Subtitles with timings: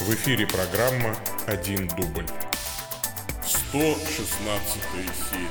[0.00, 1.14] В эфире программа
[1.46, 2.26] «Один дубль».
[3.44, 4.82] 116
[5.30, 5.48] серия.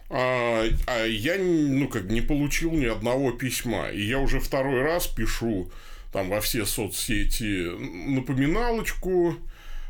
[0.10, 3.90] А, а я, ну, как не получил ни одного письма.
[3.92, 5.72] И я уже второй раз пишу
[6.12, 7.70] там во все соцсети
[8.10, 9.36] напоминалочку,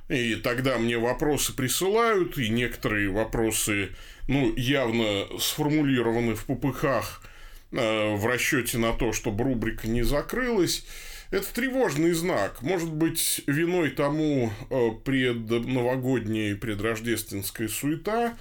[0.10, 3.90] и тогда мне вопросы присылают, и некоторые вопросы,
[4.28, 7.24] ну, явно сформулированы в попыхах
[7.72, 10.86] в расчете на то, чтобы рубрика не закрылась.
[11.32, 12.64] Это тревожный знак.
[12.64, 18.36] Может быть, виной тому э, предновогодняя и предрождественская суета.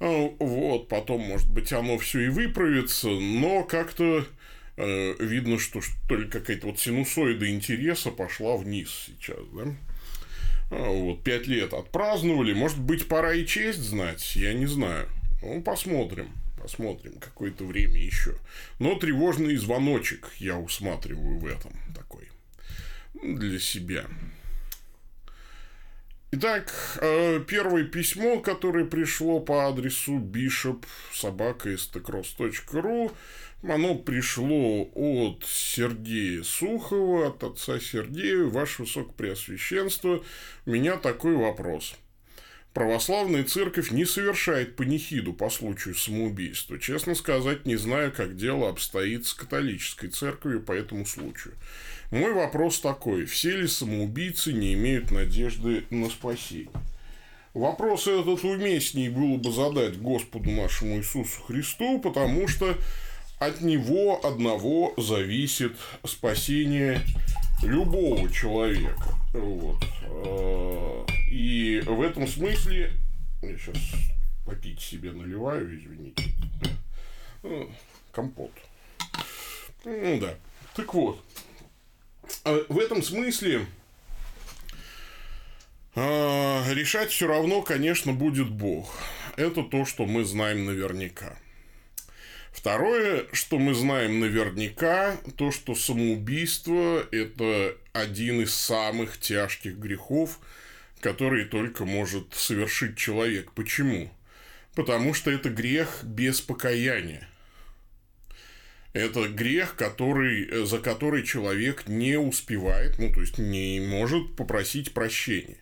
[0.00, 4.26] Э, вот, потом, может быть, оно все и выправится, но как-то
[4.76, 5.80] э, видно, что
[6.10, 9.66] ли какая-то вот синусоида интереса пошла вниз сейчас, да?
[10.70, 12.52] Вот, пять лет отпраздновали.
[12.52, 15.08] Может быть, пора и честь знать, я не знаю.
[15.40, 16.30] Ну, посмотрим.
[16.64, 18.36] Посмотрим какое-то время еще.
[18.78, 22.30] Но тревожный звоночек я усматриваю в этом такой.
[23.22, 24.06] Для себя.
[26.30, 26.72] Итак,
[27.02, 31.68] э, первое письмо, которое пришло по адресу bishop собака
[33.62, 40.24] оно пришло от Сергея Сухова, от отца Сергея, Ваше Высокопреосвященство.
[40.64, 41.94] У меня такой вопрос.
[42.74, 46.76] Православная церковь не совершает панихиду по случаю самоубийства.
[46.76, 51.54] Честно сказать, не знаю, как дело обстоит с католической церковью по этому случаю.
[52.10, 53.26] Мой вопрос такой.
[53.26, 56.68] Все ли самоубийцы не имеют надежды на спасение?
[57.54, 62.76] Вопрос этот уместнее было бы задать Господу нашему Иисусу Христу, потому что
[63.38, 67.00] от него одного зависит спасение
[67.62, 69.14] любого человека.
[69.32, 71.13] Вот.
[71.34, 72.92] А, и в этом смысле
[73.42, 73.76] я сейчас
[74.46, 76.32] попить себе наливаю, извините.
[77.42, 77.68] А,
[78.12, 78.52] компот.
[79.84, 80.34] Ну да.
[80.76, 81.22] Так вот.
[82.44, 83.66] А, в этом смысле
[85.96, 88.92] решать все равно, конечно, будет Бог.
[89.36, 91.36] Это то, что мы знаем наверняка.
[92.50, 100.40] Второе, что мы знаем наверняка, то, что самоубийство– это один из самых тяжких грехов,
[101.04, 103.52] которые только может совершить человек.
[103.52, 104.10] Почему?
[104.74, 107.28] Потому что это грех без покаяния.
[108.94, 115.58] Это грех, который, за который человек не успевает, ну, то есть не может попросить прощения.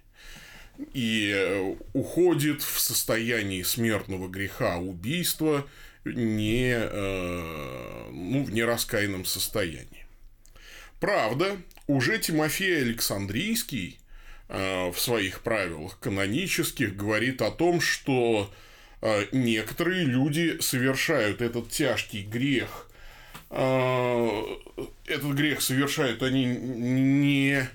[0.95, 5.67] И э, уходит в состоянии смертного греха убийства–
[6.05, 10.07] не, э, ну, в нераскаянном состоянии.
[11.01, 11.57] Правда,
[11.87, 14.02] уже Тимофей Александрийский э,
[14.53, 18.53] в своих правилах канонических говорит о том, что
[19.01, 22.89] э, некоторые люди совершают этот тяжкий грех.
[23.51, 27.69] Этот грех совершают они не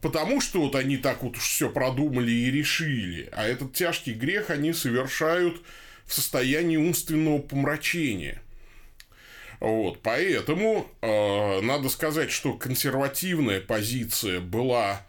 [0.00, 4.72] потому что вот они так вот все продумали и решили, а этот тяжкий грех они
[4.72, 5.60] совершают
[6.06, 8.42] в состоянии умственного помрачения.
[9.60, 15.06] Вот, поэтому э, надо сказать, что консервативная позиция была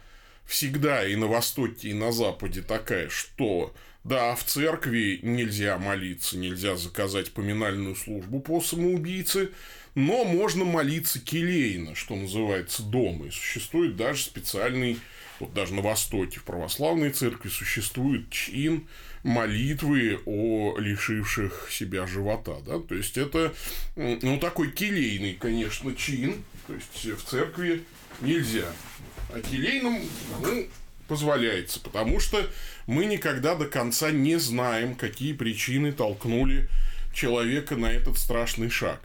[0.51, 6.75] всегда и на Востоке, и на Западе такая, что да, в церкви нельзя молиться, нельзя
[6.75, 9.51] заказать поминальную службу по самоубийце,
[9.95, 13.27] но можно молиться келейно, что называется, дома.
[13.27, 15.00] И существует даже специальный,
[15.39, 18.88] вот даже на Востоке, в православной церкви существует чин
[19.24, 22.57] молитвы о лишивших себя живота.
[22.65, 22.80] Да?
[22.80, 23.53] То есть, это
[23.95, 26.44] ну, такой келейный, конечно, чин.
[26.68, 27.83] То есть, в церкви
[28.19, 28.68] нельзя.
[29.33, 30.01] А келейным
[30.42, 30.68] ну,
[31.07, 32.45] позволяется, потому что
[32.88, 36.69] мы никогда до конца не знаем, какие причины толкнули
[37.13, 39.01] человека на этот страшный шаг.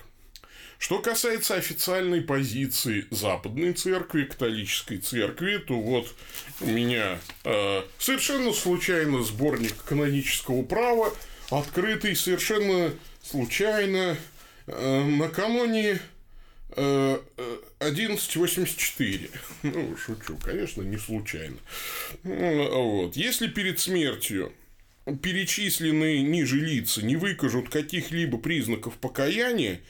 [0.78, 6.14] Что касается официальной позиции Западной Церкви, католической церкви, то вот
[6.60, 11.14] у меня э, совершенно случайно сборник канонического права,
[11.50, 14.18] открытый совершенно случайно
[14.66, 15.98] э, накануне
[16.70, 19.30] 1184.
[19.62, 21.56] Ну, шучу, конечно, не случайно.
[22.22, 23.16] Вот.
[23.16, 24.52] Если перед смертью
[25.22, 29.80] перечисленные ниже лица не выкажут каких-либо признаков покаяния,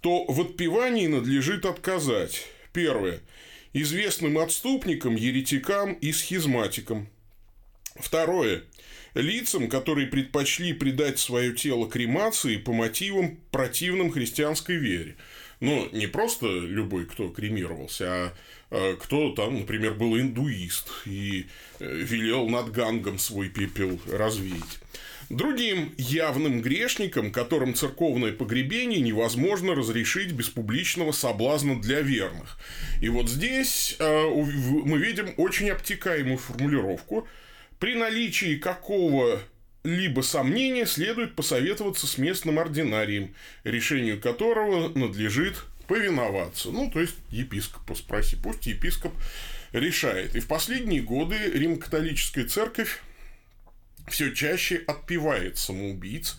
[0.00, 2.46] то в отпевании надлежит отказать.
[2.72, 3.20] Первое.
[3.72, 7.08] Известным отступникам, еретикам и схизматикам.
[7.96, 8.62] Второе.
[9.14, 15.16] Лицам, которые предпочли предать свое тело кремации по мотивам противным христианской вере.
[15.60, 18.34] Ну, не просто любой, кто кремировался, а,
[18.70, 21.46] а кто там, например, был индуист и
[21.80, 24.78] э, велел над гангом свой пепел развеять.
[25.30, 32.58] Другим явным грешникам, которым церковное погребение невозможно разрешить без публичного соблазна для верных.
[33.02, 37.26] И вот здесь э, мы видим очень обтекаемую формулировку.
[37.78, 39.40] При наличии какого
[39.84, 43.34] либо сомнения следует посоветоваться с местным ординарием,
[43.64, 46.70] решению которого надлежит повиноваться.
[46.70, 49.14] Ну, то есть, епископа спроси, пусть епископ
[49.72, 50.36] решает.
[50.36, 53.00] И в последние годы Рим-католическая церковь
[54.08, 56.36] все чаще отпевает самоубийц,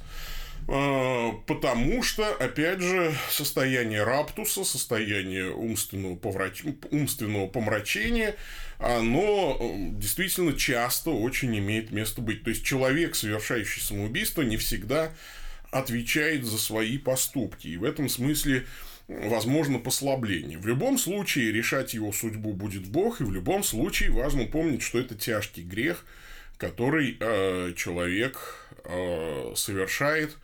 [1.47, 6.63] потому что, опять же, состояние раптуса, состояние умственного, поврач...
[6.91, 8.35] умственного помрачения,
[8.77, 9.57] оно
[9.91, 12.43] действительно часто очень имеет место быть.
[12.43, 15.11] То есть, человек, совершающий самоубийство, не всегда
[15.71, 17.67] отвечает за свои поступки.
[17.67, 18.65] И в этом смысле
[19.07, 20.59] возможно послабление.
[20.59, 24.99] В любом случае решать его судьбу будет Бог, и в любом случае важно помнить, что
[24.99, 26.05] это тяжкий грех–
[26.59, 30.37] который э, человек э, совершает,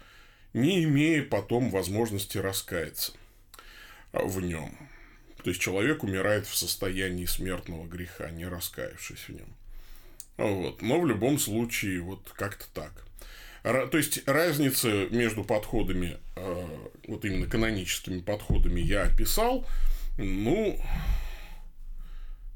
[0.55, 3.13] не имея потом возможности раскаяться
[4.11, 4.77] в нем.
[5.43, 9.55] То есть человек умирает в состоянии смертного греха, не раскаявшись в нем.
[10.37, 10.81] Вот.
[10.81, 13.05] Но в любом случае, вот как-то так.
[13.63, 16.67] То есть разница между подходами, э,
[17.07, 19.67] вот именно каноническими подходами я описал.
[20.17, 20.79] Ну,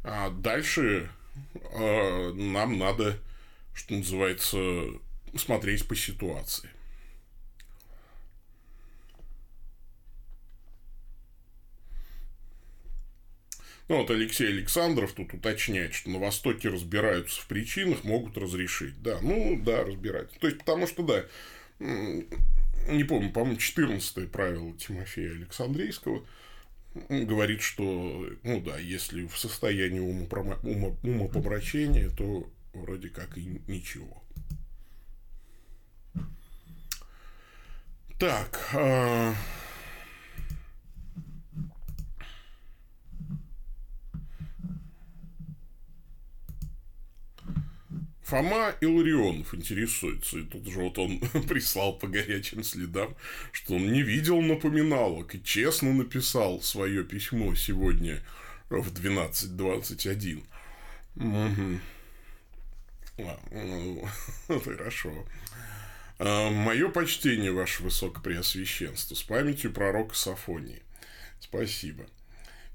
[0.04, 1.10] а дальше
[1.54, 3.20] э, нам надо
[3.80, 4.58] что называется,
[5.36, 6.70] смотреть по ситуации.
[13.90, 19.02] Ну, вот Алексей Александров тут уточняет, что на Востоке разбираются в причинах, могут разрешить.
[19.02, 20.30] Да, ну, да, разбирать.
[20.40, 21.26] То есть, потому что, да,
[21.80, 26.24] не помню, по-моему, 14 правило Тимофея Александрийского
[27.10, 34.24] говорит, что, ну да, если в состоянии умопомрачения, то вроде как и ничего.
[38.20, 38.70] Так.
[48.30, 53.16] Фома Илларионов интересуется, и тут же вот он прислал по горячим следам,
[53.52, 58.22] что он не видел напоминалок и честно написал свое письмо сегодня
[58.70, 60.44] в 12.21.
[61.16, 61.80] Угу.
[63.52, 64.08] Ну,
[64.64, 65.26] хорошо.
[66.20, 70.84] А, Мое почтение, Ваше Высокопреосвященство, с памятью пророка Сафонии.
[71.40, 72.06] Спасибо.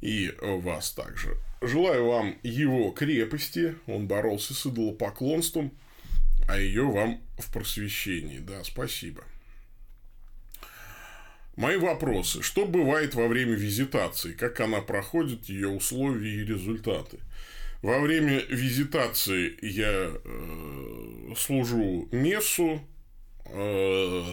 [0.01, 1.37] И вас также.
[1.67, 3.77] Желаю вам его крепости.
[3.87, 5.73] Он боролся с идолопоклонством,
[6.49, 8.39] а ее вам в просвещении.
[8.39, 9.25] Да, спасибо.
[11.57, 12.43] Мои вопросы.
[12.43, 14.33] Что бывает во время визитации?
[14.33, 17.19] Как она проходит, ее условия и результаты?
[17.81, 22.81] Во время визитации я э, служу мессу
[23.47, 24.25] э,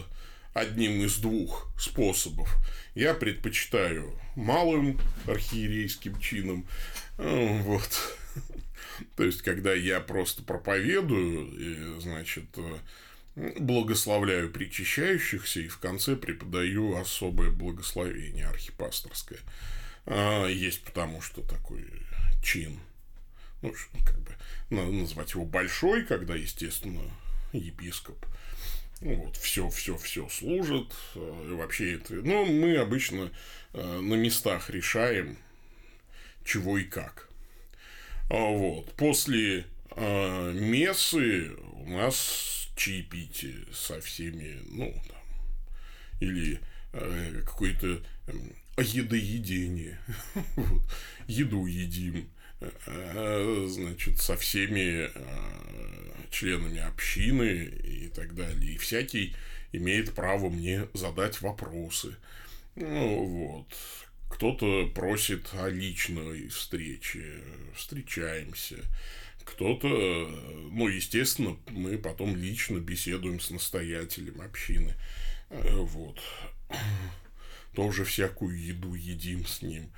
[0.53, 2.49] одним из двух способов.
[2.95, 6.65] Я предпочитаю малым архиерейским чином.
[7.21, 8.17] Э, вот.
[9.15, 12.45] То есть, когда я просто проповедую, и, значит,
[13.35, 19.39] благословляю причащающихся и в конце преподаю особое благословение архипасторское.
[20.05, 21.85] А, есть потому, что такой
[22.43, 22.79] чин.
[23.61, 23.73] Ну,
[24.05, 24.35] как бы
[24.69, 27.03] назвать его большой, когда, естественно,
[27.53, 28.25] епископ.
[29.01, 30.93] Вот, все, все, все служит.
[31.15, 32.13] И вообще это.
[32.15, 33.31] Ну, мы обычно
[33.73, 35.37] э, на местах решаем,
[36.43, 37.29] чего и как.
[38.29, 38.93] А вот.
[38.95, 45.21] После э, мессы у нас чаепитие со всеми, ну, там,
[46.19, 46.59] или
[46.93, 48.33] э, какое-то э,
[48.77, 49.99] едоедение.
[50.55, 50.81] вот.
[51.27, 52.29] Еду едим
[52.61, 58.73] э, значит, со всеми э, членами общины и так далее.
[58.73, 59.35] И всякий
[59.71, 62.15] имеет право мне задать вопросы.
[62.75, 63.67] Ну, вот.
[64.31, 67.43] Кто-то просит о личной встрече,
[67.75, 68.77] встречаемся.
[69.43, 69.87] Кто-то,
[70.71, 74.95] ну, естественно, мы потом лично беседуем с настоятелем общины.
[75.49, 76.19] Э, вот.
[77.75, 79.91] Тоже всякую еду едим с ним.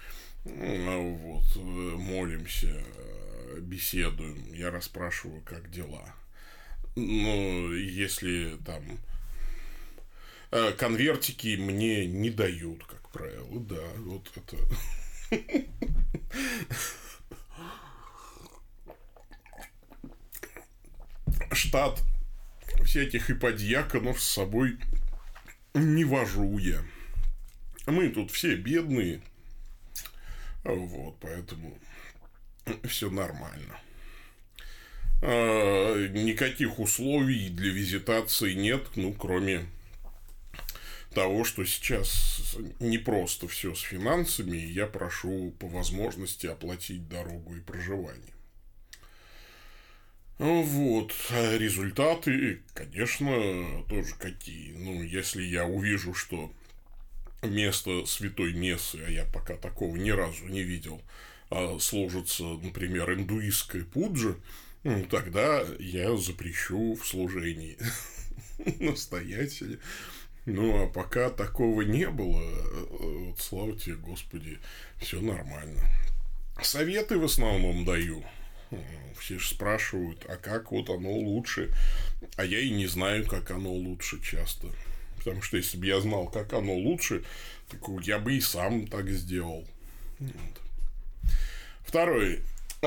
[0.44, 1.56] Вот.
[1.56, 2.84] Молимся,
[3.60, 4.52] беседуем.
[4.54, 6.14] Я расспрашиваю, как дела.
[6.96, 8.84] Ну, если там
[10.52, 14.58] э, конвертики мне не дают, как правило, да, вот это.
[21.54, 22.04] Штат
[22.84, 24.78] всяких иподьяконов с собой
[25.74, 26.84] не вожу я.
[27.86, 29.22] Мы тут все бедные,
[30.64, 31.78] вот, поэтому
[32.84, 33.80] все нормально.
[35.22, 39.66] А, никаких условий для визитации нет, ну, кроме
[41.14, 47.56] того, что сейчас не просто все с финансами, и я прошу по возможности оплатить дорогу
[47.56, 48.34] и проживание.
[50.40, 51.14] Вот.
[51.30, 54.74] А результаты, конечно, тоже какие.
[54.74, 56.52] Ну, если я увижу, что
[57.42, 61.02] место святой мессы, а я пока такого ни разу не видел,
[61.50, 64.36] а служится, например, индуистская пуджа,
[64.84, 67.78] ну, тогда я запрещу в служении
[68.80, 69.80] настоятеля.
[70.46, 72.44] Ну, а пока такого не было,
[72.90, 74.60] вот, слава тебе, Господи,
[75.00, 75.82] все нормально.
[76.62, 78.24] Советы в основном даю.
[79.20, 81.72] Все же спрашивают, а как вот оно лучше?
[82.36, 84.68] А я и не знаю, как оно лучше часто.
[85.18, 87.24] Потому что если бы я знал, как оно лучше,
[87.70, 89.66] так я бы и сам так сделал.
[90.20, 90.62] Вот.
[91.86, 92.42] Второй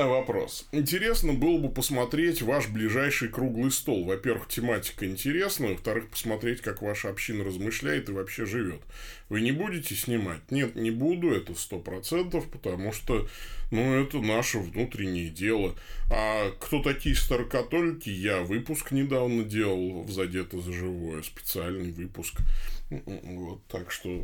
[0.05, 0.67] вопрос.
[0.71, 4.05] Интересно было бы посмотреть ваш ближайший круглый стол.
[4.05, 5.71] Во-первых, тематика интересная.
[5.71, 8.81] Во-вторых, посмотреть, как ваша община размышляет и вообще живет.
[9.29, 10.51] Вы не будете снимать?
[10.51, 11.31] Нет, не буду.
[11.31, 13.27] Это сто процентов, потому что,
[13.71, 15.75] ну, это наше внутреннее дело.
[16.11, 18.09] А кто такие старокатолики?
[18.09, 21.23] Я выпуск недавно делал в «Задето за живое».
[21.23, 22.41] Специальный выпуск.
[22.89, 24.23] Вот, так что...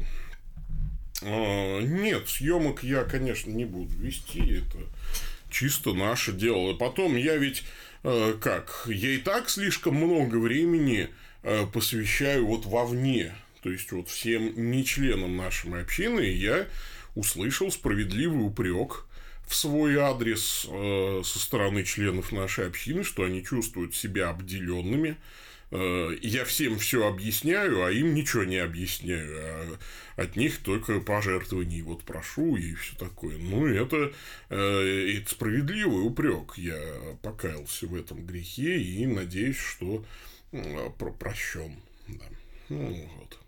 [1.21, 4.57] А, нет, съемок я, конечно, не буду вести.
[4.57, 4.77] Это
[5.53, 6.71] чисто наше дело.
[6.71, 7.63] И потом я ведь
[8.03, 11.09] э, как, я и так слишком много времени
[11.43, 16.67] э, посвящаю вот вовне, то есть вот всем не членам нашей общины, я
[17.15, 19.05] услышал справедливый упрек
[19.47, 25.17] в свой адрес э, со стороны членов нашей общины, что они чувствуют себя обделенными,
[26.21, 29.37] я всем все объясняю, а им ничего не объясняю.
[29.39, 29.77] А
[30.15, 33.37] от них только пожертвований вот прошу и все такое.
[33.37, 34.13] Ну, это,
[34.49, 36.53] э, это справедливый упрек.
[36.57, 36.79] Я
[37.21, 40.05] покаялся в этом грехе и надеюсь, что
[41.19, 41.75] прощен.
[42.07, 42.25] Да.
[42.69, 43.39] Ну, вот.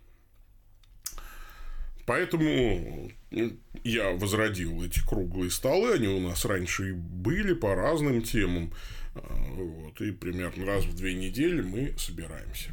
[2.06, 3.12] Поэтому
[3.84, 8.72] я возродил эти круглые столы, они у нас раньше и были по разным темам.
[9.16, 12.72] Вот, и примерно раз в две недели мы собираемся.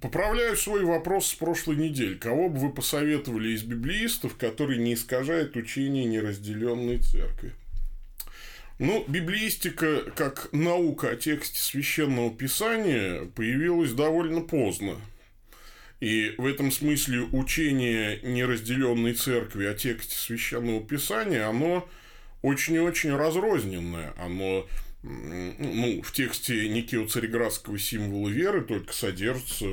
[0.00, 2.14] Поправляю свой вопрос с прошлой недели.
[2.14, 7.52] Кого бы вы посоветовали из библеистов, который не искажает учение неразделенной церкви?
[8.78, 14.96] Ну, библеистика как наука о тексте священного писания появилась довольно поздно.
[16.00, 21.86] И в этом смысле учение неразделенной церкви о тексте священного писания, оно
[22.42, 24.14] очень и очень разрозненное.
[24.16, 24.66] Оно
[25.02, 29.66] ну, в тексте некого цареградского символа веры только содержится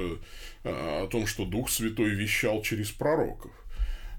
[0.64, 3.52] а, о том, что Дух Святой вещал через пророков,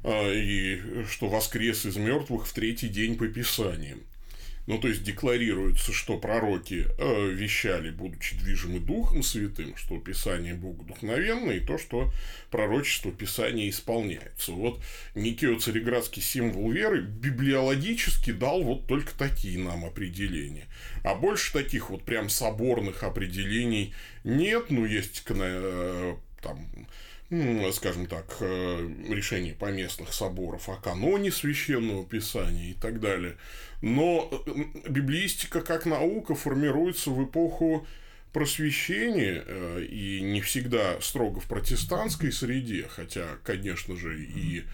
[0.05, 4.03] а, и что воскрес из мертвых в третий день по Писаниям.
[4.69, 10.85] Ну, то есть декларируется, что пророки э, вещали, будучи движимы Духом Святым, что Писание Бога
[10.85, 12.13] духовенно, и то, что
[12.51, 14.53] пророчество Писания исполняется.
[14.53, 14.83] Вот
[15.15, 20.67] Никио Цареградский символ веры библиологически дал вот только такие нам определения.
[21.03, 24.67] А больше таких вот прям соборных определений нет.
[24.69, 26.69] Ну, есть э, там
[27.73, 33.37] скажем так, э, решений поместных соборов о каноне священного писания и так далее.
[33.83, 37.87] Но э, библиистика как наука формируется в эпоху
[38.33, 44.65] просвещения э, и не всегда строго в протестантской среде, хотя, конечно же, и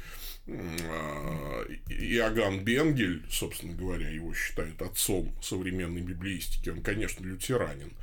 [1.88, 7.94] Иоганн Бенгель, собственно говоря, его считают отцом современной библиистики, он, конечно, лютеранин.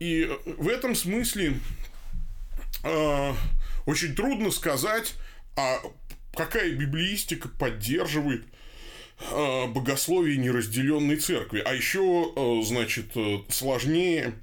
[0.00, 1.54] И в этом смысле
[2.84, 3.34] э,
[3.86, 5.14] очень трудно сказать,
[5.56, 5.80] а
[6.34, 8.44] какая библиистика поддерживает
[9.30, 11.62] э, богословие неразделенной церкви.
[11.64, 13.12] А еще, э, значит,
[13.48, 14.34] сложнее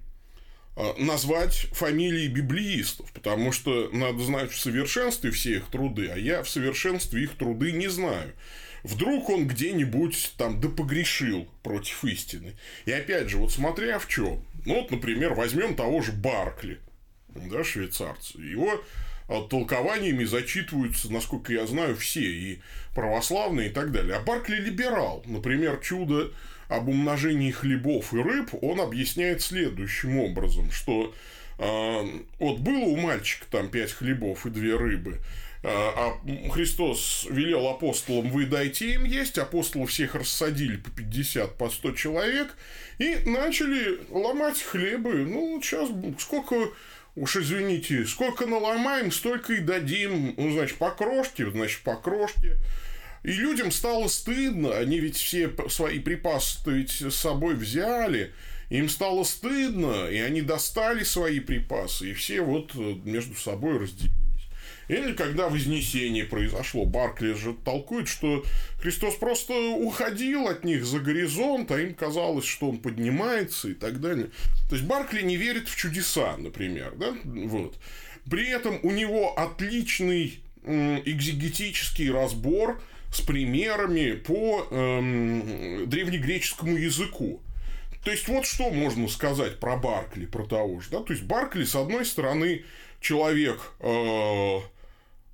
[0.99, 6.49] назвать фамилии библиистов, потому что надо знать в совершенстве все их труды, а я в
[6.49, 8.35] совершенстве их труды не знаю.
[8.83, 12.53] Вдруг он где-нибудь там да погрешил против истины.
[12.85, 14.45] И опять же, вот смотря в чем.
[14.65, 16.79] Ну, вот, например, возьмем того же Баркли
[17.29, 18.39] да, швейцарцы.
[18.39, 18.81] Его
[19.27, 22.59] а, толкованиями зачитываются, насколько я знаю, все, и
[22.95, 24.15] православные, и так далее.
[24.15, 25.23] А Баркли либерал.
[25.25, 26.31] Например, чудо
[26.69, 31.13] об умножении хлебов и рыб он объясняет следующим образом, что
[31.59, 32.03] э,
[32.39, 35.19] вот было у мальчика там пять хлебов и две рыбы,
[35.63, 36.17] а
[36.51, 42.55] Христос велел апостолам, вы дайте им есть, апостолы всех рассадили по 50, по 100 человек,
[42.99, 45.25] и начали ломать хлебы.
[45.25, 46.69] Ну, сейчас сколько
[47.17, 52.57] уж извините, сколько наломаем, столько и дадим, ну, значит, по крошке, значит, по крошке.
[53.23, 58.33] И людям стало стыдно, они ведь все свои припасы-то ведь с собой взяли,
[58.69, 64.26] им стало стыдно, и они достали свои припасы, и все вот э, между собой разделили.
[64.87, 68.43] Или когда Вознесение произошло, Баркли же толкует, что
[68.81, 73.99] Христос просто уходил от них за горизонт, а им казалось, что он поднимается и так
[73.99, 74.29] далее.
[74.69, 76.93] То есть Баркли не верит в чудеса, например.
[76.95, 77.13] Да?
[77.23, 77.77] Вот.
[78.29, 82.81] При этом у него отличный экзегетический разбор
[83.13, 87.41] с примерами по эм, древнегреческому языку.
[88.03, 90.89] То есть, вот что можно сказать про Баркли, про того же.
[90.91, 91.01] Да?
[91.01, 92.63] То есть, Баркли, с одной стороны,
[93.01, 94.59] человек э,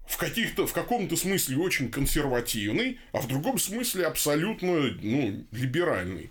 [0.05, 6.29] в, каких-то, в каком-то смысле очень консервативный, а в другом смысле абсолютно ну, либеральный.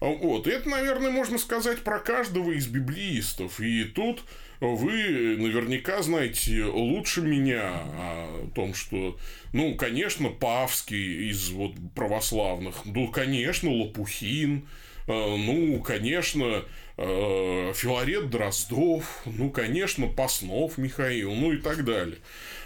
[0.00, 0.46] Вот.
[0.46, 3.60] И это, наверное, можно сказать про каждого из библиистов.
[3.60, 4.22] И тут
[4.60, 9.18] вы наверняка знаете лучше меня о том, что,
[9.52, 14.66] ну, конечно, Павский из вот православных, ну, конечно, Лопухин,
[15.06, 16.64] ну, конечно,
[16.96, 22.18] э, Филарет Дроздов, ну, конечно, Паснов Михаил, ну и так далее.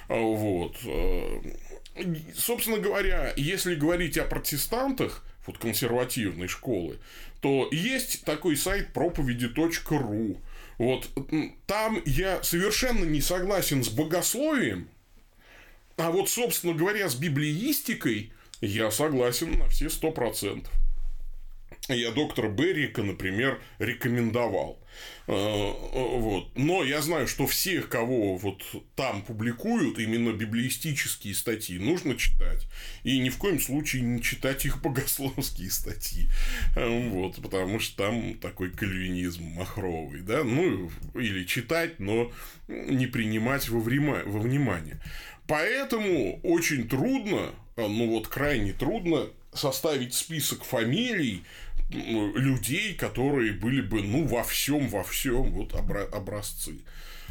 [0.08, 0.76] А, вот.
[0.84, 1.40] Э,
[2.36, 6.98] собственно говоря, если говорить о протестантах, вот консервативной школы,
[7.40, 10.40] то есть такой сайт проповеди.ру.
[10.78, 11.08] Вот
[11.66, 14.88] там я совершенно не согласен с богословием,
[15.96, 20.72] а вот, собственно говоря, с библиистикой я согласен на все сто процентов
[21.92, 24.78] я доктора Беррика, например, рекомендовал.
[25.26, 26.48] Э, э, вот.
[26.56, 28.62] Но я знаю, что всех, кого вот
[28.94, 32.66] там публикуют, именно библиистические статьи, нужно читать.
[33.02, 36.28] И ни в коем случае не читать их богословские статьи.
[36.76, 40.20] Э, вот, потому что там такой кальвинизм махровый.
[40.20, 40.42] Да?
[40.44, 42.32] Ну, или читать, но
[42.68, 45.00] не принимать во, время, во внимание.
[45.46, 51.44] Поэтому очень трудно, ну вот крайне трудно составить список фамилий
[51.94, 56.80] людей, которые были бы, ну, во всем, во всем вот образцы.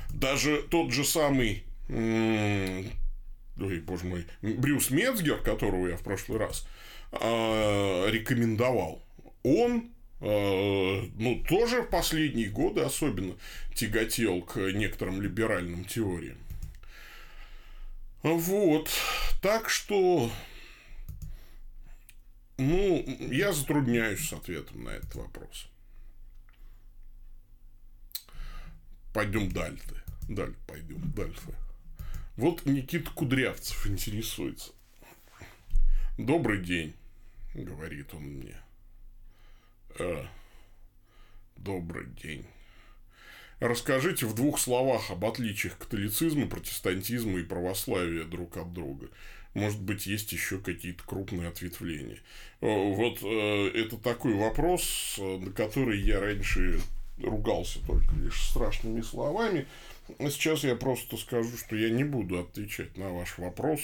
[0.10, 6.68] Даже тот же самый, ой, боже мой, Брюс Мецгер, которого я в прошлый раз
[7.12, 9.04] э, рекомендовал,
[9.44, 13.36] он э, ну, тоже в последние годы особенно
[13.76, 16.38] тяготел к некоторым либеральным теориям.
[18.22, 18.90] Вот.
[19.42, 20.32] Так что
[22.58, 25.68] ну, я затрудняюсь с ответом на этот вопрос.
[29.14, 30.04] Пойдем дальше.
[30.28, 31.56] Далее пойдем дальше.
[32.36, 34.72] Вот Никита Кудрявцев интересуется.
[36.18, 36.96] Добрый день,
[37.54, 38.58] говорит он мне.
[40.00, 40.26] Э,
[41.58, 42.46] добрый день.
[43.60, 49.10] Расскажите в двух словах об отличиях католицизма, протестантизма и православия друг от друга.
[49.54, 52.20] Может быть, есть еще какие-то крупные ответвления.
[52.62, 56.80] Вот э, это такой вопрос, на который я раньше
[57.22, 59.68] ругался только лишь страшными словами.
[60.20, 63.80] А сейчас я просто скажу, что я не буду отвечать на ваш вопрос,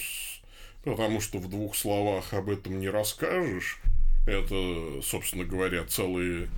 [0.84, 3.80] потому что в двух словах об этом не расскажешь.
[4.26, 6.48] Это, собственно говоря, целый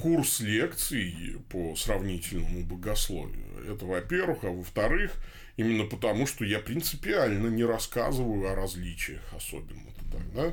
[0.00, 3.44] курс лекций по сравнительному богословию.
[3.68, 4.44] Это во-первых.
[4.44, 5.12] А во-вторых,
[5.56, 10.52] именно потому, что я принципиально не рассказываю о различиях особенно-то так, да?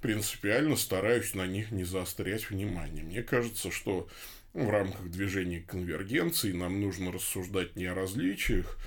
[0.00, 3.02] принципиально стараюсь на них не заострять внимание.
[3.02, 4.08] Мне кажется, что
[4.52, 8.78] в рамках движения конвергенции нам нужно рассуждать не о различиях,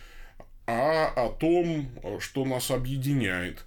[0.66, 3.66] а о том, что нас объединяет.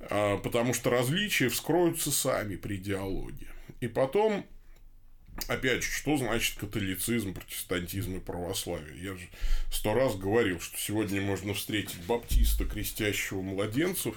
[0.00, 3.46] А, потому что различия вскроются сами при диалоге.
[3.80, 4.46] И потом
[5.48, 9.02] Опять же, что значит католицизм, протестантизм и православие?
[9.02, 9.28] Я же
[9.70, 14.14] сто раз говорил, что сегодня можно встретить баптиста, крестящего младенцев,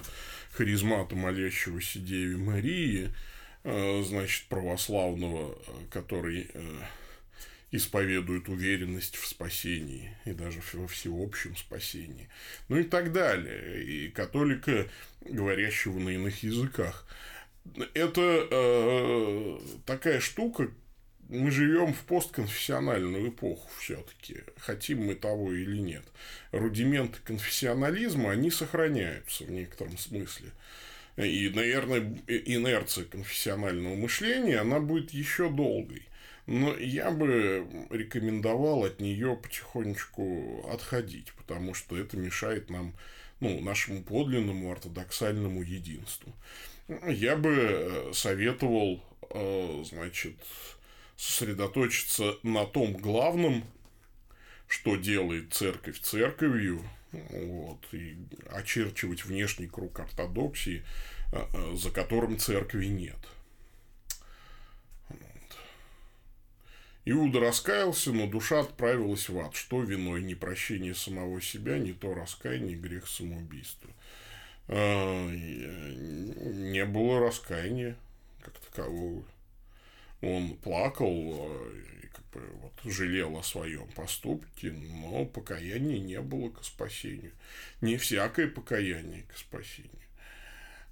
[0.52, 3.12] харизмата, молящегося Деве Марии,
[3.64, 6.78] э, значит, православного, э, который э,
[7.70, 12.28] исповедует уверенность в спасении и даже во всеобщем спасении.
[12.68, 13.84] Ну и так далее.
[13.84, 14.88] И католика,
[15.20, 17.06] говорящего на иных языках.
[17.92, 20.70] Это э, такая штука,
[21.28, 26.04] мы живем в постконфессиональную эпоху все-таки, хотим мы того или нет.
[26.52, 30.50] Рудименты конфессионализма, они сохраняются в некотором смысле.
[31.16, 36.04] И, наверное, инерция конфессионального мышления, она будет еще долгой.
[36.46, 42.94] Но я бы рекомендовал от нее потихонечку отходить, потому что это мешает нам,
[43.40, 46.32] ну, нашему подлинному ортодоксальному единству.
[47.06, 50.36] Я бы э, советовал, э, значит,
[51.18, 53.64] сосредоточиться на том главном,
[54.68, 58.16] что делает церковь церковью, вот, и
[58.50, 60.84] очерчивать внешний круг ортодоксии,
[61.32, 63.18] э, э, за которым церкви нет.
[65.08, 65.58] Вот.
[67.04, 69.56] Иуда раскаялся, но душа отправилась в ад.
[69.56, 73.90] Что виной не прощение самого себя, не то раскаяние, грех самоубийства.
[74.68, 77.96] Э, не было раскаяния
[78.40, 79.24] как такового
[80.20, 86.50] он плакал э, и как бы вот жалел о своем поступке, но покаяния не было
[86.50, 87.32] к спасению.
[87.80, 89.92] Не всякое покаяние к спасению.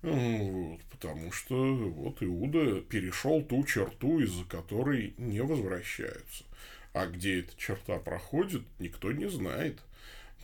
[0.02, 6.44] Вот, потому что вот Иуда перешел ту черту, из-за которой не возвращаются.
[6.92, 9.80] А где эта черта проходит, никто не знает.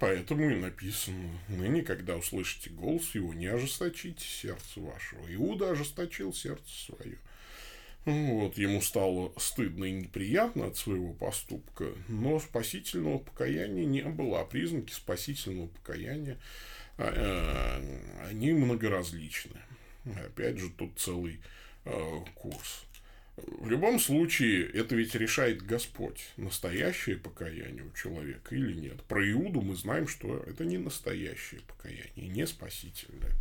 [0.01, 5.33] Поэтому и написано, ныне, когда услышите голос его, не ожесточите сердце вашего.
[5.33, 7.19] Иуда ожесточил сердце свое.
[8.05, 14.45] Вот, ему стало стыдно и неприятно от своего поступка, но спасительного покаяния не было, а
[14.45, 16.39] признаки спасительного покаяния,
[16.99, 19.61] а, а, они многоразличны.
[20.27, 21.41] Опять же, тут целый
[21.85, 22.87] а, курс.
[23.37, 29.03] В любом случае, это ведь решает Господь, настоящее покаяние у человека или нет.
[29.05, 33.33] Про Иуду мы знаем, что это не настоящее покаяние, не спасительное.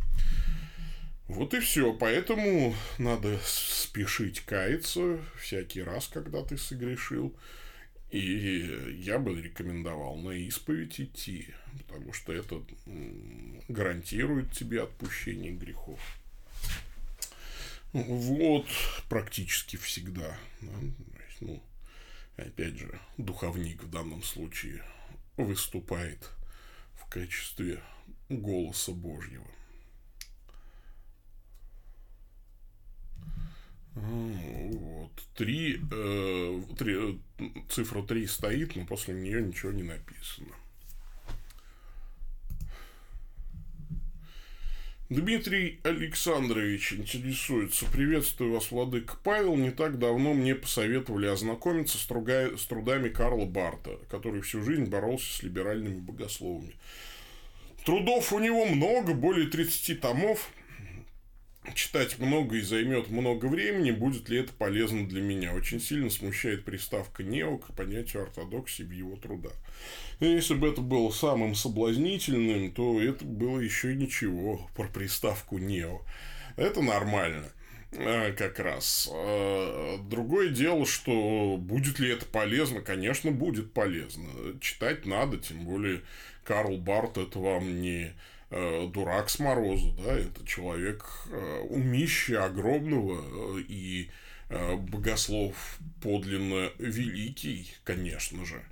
[1.28, 1.92] Вот и все.
[1.92, 7.36] Поэтому надо спешить каяться всякий раз, когда ты согрешил.
[8.10, 12.62] И я бы рекомендовал на исповедь идти, потому что это
[13.68, 15.98] гарантирует тебе отпущение грехов.
[17.94, 18.66] Вот
[19.08, 20.38] практически всегда.
[21.40, 21.62] Ну,
[22.36, 24.82] опять же, духовник в данном случае
[25.38, 26.28] выступает
[26.94, 27.82] в качестве
[28.28, 29.46] голоса Божьего.
[33.94, 35.12] Вот.
[35.36, 37.20] Три, э, три,
[37.68, 40.54] цифра 3 стоит, но после нее ничего не написано.
[45.10, 47.84] Дмитрий Александрович интересуется.
[47.84, 49.56] Приветствую вас, Владык Павел.
[49.56, 52.56] Не так давно мне посоветовали ознакомиться с, труга...
[52.56, 56.74] с трудами Карла Барта, который всю жизнь боролся с либеральными богословами.
[57.84, 60.48] Трудов у него много, более 30 томов
[61.74, 65.52] читать много и займет много времени, будет ли это полезно для меня.
[65.54, 69.54] Очень сильно смущает приставка «нео» к понятию ортодоксии в его трудах.
[70.20, 76.02] И если бы это было самым соблазнительным, то это было еще ничего про приставку «нео».
[76.56, 77.46] Это нормально
[77.92, 79.08] э, как раз.
[79.12, 84.28] Э, другое дело, что будет ли это полезно, конечно, будет полезно.
[84.60, 86.02] Читать надо, тем более
[86.44, 88.12] Карл Барт это вам не
[88.92, 94.10] дурак с морозу, да, это человек э, умище огромного э, и
[94.50, 98.62] богослов подлинно великий, конечно же.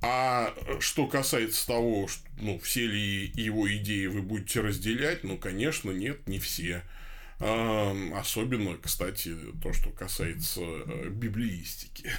[0.00, 2.08] А что касается того,
[2.40, 6.84] ну, все ли его идеи вы будете разделять, ну, конечно, нет, не все.
[7.40, 12.12] Особенно, кстати, то, что касается э, библиистики.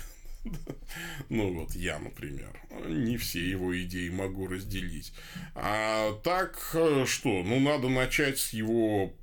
[1.29, 5.13] Ну вот я, например, не все его идеи могу разделить.
[5.55, 7.43] А так э, что?
[7.43, 9.13] Ну, надо начать с его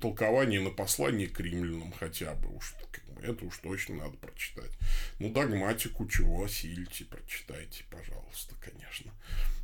[0.00, 2.56] толкования на послание к римлянам хотя бы.
[2.56, 2.74] Уж,
[3.22, 4.70] это уж точно надо прочитать.
[5.18, 9.12] Ну, догматику чего осилите, прочитайте, пожалуйста, конечно.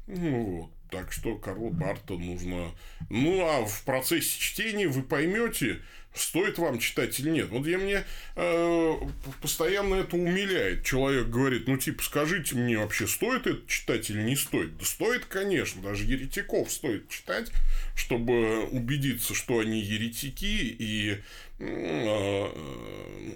[0.06, 0.79] Ну вот.
[0.90, 2.72] Так что Карла Барта нужно...
[3.08, 5.80] Ну, а в процессе чтения вы поймете,
[6.14, 7.48] стоит вам читать или нет.
[7.50, 8.04] Вот я мне
[8.36, 8.94] э,
[9.40, 10.84] постоянно это умиляет.
[10.84, 14.76] Человек говорит, ну, типа, скажите мне вообще, стоит это читать или не стоит?
[14.76, 15.80] Да стоит, конечно.
[15.82, 17.50] Даже еретиков стоит читать,
[17.94, 21.20] чтобы убедиться, что они еретики, и
[21.60, 22.52] э,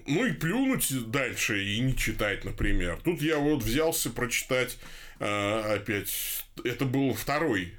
[0.06, 2.98] ну и плюнуть дальше и не читать, например.
[3.04, 4.76] Тут я вот взялся прочитать
[5.18, 7.74] опять это был второй,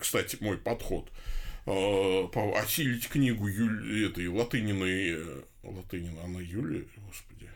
[0.00, 1.10] кстати, мой подход.
[1.64, 7.48] А, осилить книгу Юли, этой Латыниной, э, Латынина, она Юлия, господи,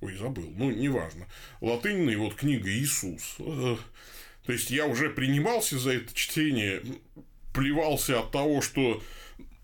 [0.00, 1.26] ой, забыл, ну, неважно,
[1.60, 3.36] Латыниной вот книга Иисус.
[3.40, 3.76] Э,
[4.44, 6.82] то есть, я уже принимался за это чтение,
[7.52, 9.02] плевался от того, что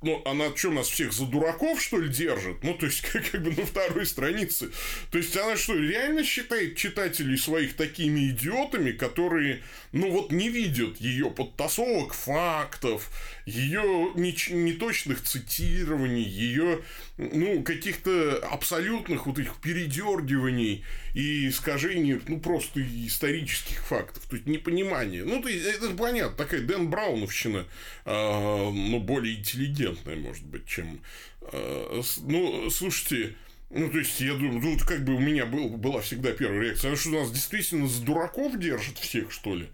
[0.03, 2.63] ну, она что, нас всех за дураков, что ли, держит?
[2.63, 4.71] Ну, то есть, как, как бы на второй странице.
[5.11, 9.63] То есть, она что, реально считает читателей своих такими идиотами, которые,
[9.93, 13.11] ну, вот не видят ее подтасовок фактов,
[13.47, 16.83] ее неточных цитирований, ее,
[17.17, 20.85] ну, каких-то абсолютных вот этих передергиваний
[21.15, 24.25] и искажений, ну, просто исторических фактов.
[24.29, 25.25] То есть, непонимание.
[25.25, 27.67] Ну, то есть, это понятно, такая Дэн Брауновщина,
[28.05, 31.01] э, ну, более интеллигентная, может быть, чем...
[31.41, 33.35] Э, ну, слушайте,
[33.71, 36.89] ну, то есть, я думаю, тут как бы у меня был, была всегда первая реакция,
[36.89, 39.69] она что, нас действительно за дураков держит всех, что ли?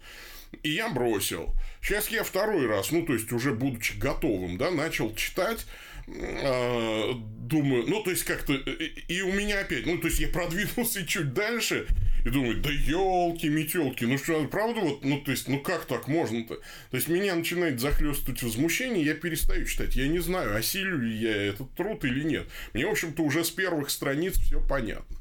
[0.63, 1.53] И я бросил.
[1.81, 5.65] Сейчас я второй раз, ну, то есть, уже будучи готовым, да, начал читать,
[6.15, 11.05] э, думаю, ну, то есть, как-то, и у меня опять, ну, то есть, я продвинулся
[11.07, 11.87] чуть дальше,
[12.25, 16.07] и думаю, да елки метелки, ну что, правда вот, ну то есть, ну как так
[16.07, 16.55] можно-то?
[16.55, 21.43] То есть меня начинает захлестывать возмущение, я перестаю читать, я не знаю, осилю ли я
[21.43, 22.47] этот труд или нет.
[22.73, 25.15] Мне, в общем-то, уже с первых страниц все понятно.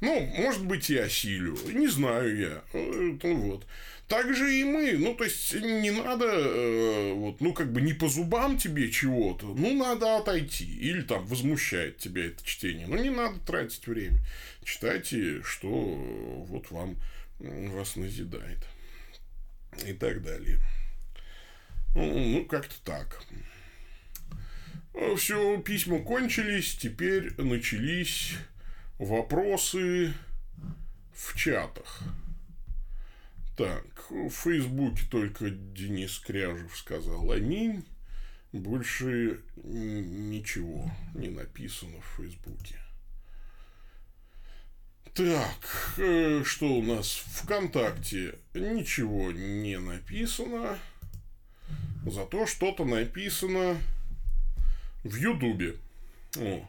[0.00, 2.62] Ну, может быть, и осилю, не знаю я.
[2.74, 3.66] Ну вот.
[4.08, 4.92] Так же и мы.
[4.98, 9.46] Ну, то есть, не надо, э, вот, ну, как бы не по зубам тебе чего-то,
[9.46, 10.66] ну, надо отойти.
[10.66, 12.86] Или там возмущает тебя это чтение.
[12.86, 14.18] Но не надо тратить время.
[14.62, 16.96] Читайте, что вот вам
[17.38, 18.58] вас назидает.
[19.86, 20.58] И так далее.
[21.94, 23.22] Ну, ну как-то так.
[25.16, 28.34] Все, письма кончились, теперь начались
[28.98, 30.12] вопросы
[31.12, 32.02] в чатах.
[33.56, 37.84] Так, в Фейсбуке только Денис Кряжев сказал аминь.
[38.52, 42.76] Больше ничего не написано в Фейсбуке.
[45.14, 48.36] Так, э, что у нас ВКонтакте?
[48.54, 50.76] Ничего не написано.
[52.04, 53.78] Зато что-то написано
[55.04, 55.76] в Ютубе.
[56.36, 56.68] О.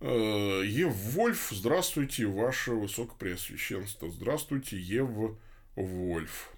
[0.00, 4.10] Э, Ев Вольф, здравствуйте, ваше высокопреосвященство.
[4.10, 5.36] Здравствуйте, Ев
[5.76, 6.50] Вольф.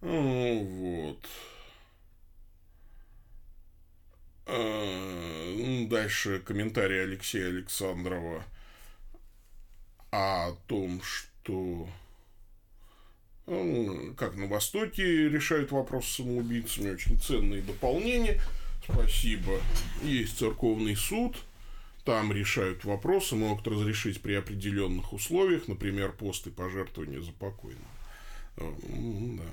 [0.00, 1.26] Вот.
[4.46, 8.44] Э, дальше комментарий Алексея Александрова
[10.12, 11.88] о том, что
[13.46, 18.40] ну, как на Востоке решают вопрос с самоубийцами, очень ценные дополнения.
[18.84, 19.60] Спасибо.
[20.02, 21.36] Есть церковный суд,
[22.06, 27.84] там решают вопросы, могут разрешить при определенных условиях, например, посты пожертвования за покойного.
[28.56, 29.44] Да.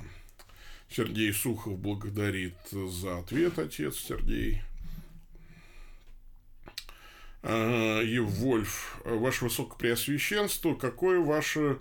[0.88, 4.62] Сергей Сухов благодарит за ответ, отец Сергей.
[7.44, 11.80] Еввольф, ваше высокопреосвященство, какое ваше...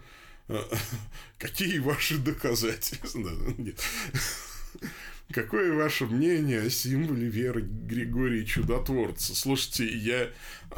[1.38, 3.20] Какие ваши доказательства?
[5.30, 9.35] Какое ваше мнение о символе веры Григория Чудотворца?
[9.35, 10.28] Слушайте, я,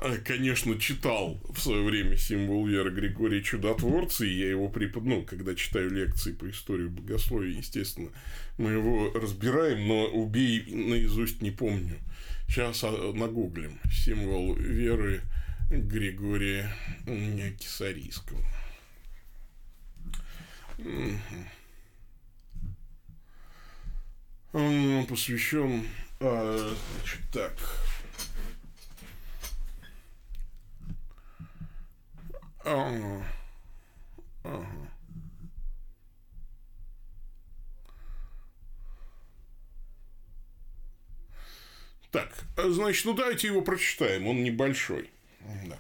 [0.01, 5.05] э, конечно, читал в свое время символ веры Григория Чудотворца, и я его препод...
[5.05, 8.11] ну, когда читаю лекции по истории богословия, естественно,
[8.57, 11.99] мы его разбираем, но убей наизусть не помню.
[12.47, 15.23] Сейчас а, нагуглим символ веры
[15.71, 16.73] Григория
[17.59, 18.41] Кисарийского.
[20.79, 21.19] Угу.
[24.55, 25.85] Посвящен,
[26.21, 27.53] а, значит, так.
[32.65, 33.21] А,
[34.45, 34.67] Ага.
[42.13, 45.11] Так, значит, ну давайте его прочитаем, он небольшой.
[45.67, 45.77] Да.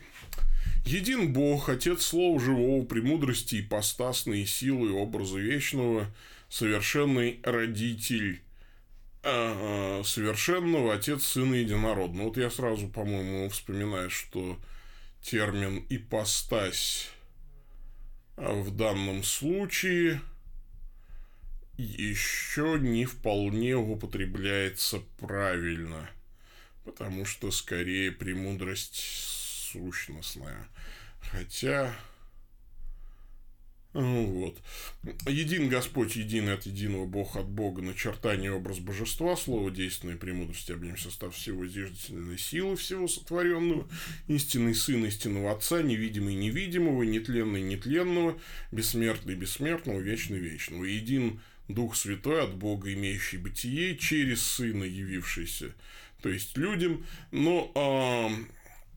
[0.85, 6.13] Един Бог, Отец Слова Живого, премудрости, ипостасной силы и образа вечного,
[6.49, 8.43] совершенный Родитель
[9.25, 12.29] совершенного Отец Сына Единородного.
[12.29, 14.59] Вот я сразу, по-моему, вспоминаю, что
[15.23, 17.11] термин ипостась
[18.37, 20.21] в данном случае
[21.77, 26.11] еще не вполне употребляется правильно,
[26.85, 29.03] потому что скорее премудрость
[29.73, 30.69] сущностная.
[31.21, 31.95] Хотя
[33.95, 34.61] вот.
[35.29, 40.97] Един Господь, един от единого Бог от Бога, начертание образ божества, слово действенной премудрости, обним
[40.97, 43.89] состав всего зиждительной силы всего сотворенного,
[44.27, 48.41] истинный Сын истинного Отца, невидимый невидимого, нетленный нетленного,
[48.73, 50.85] бессмертный бессмертного, вечный вечного.
[50.85, 55.73] Един Дух Святой от Бога, имеющий бытие, через Сына, явившийся,
[56.21, 57.71] то есть людям, но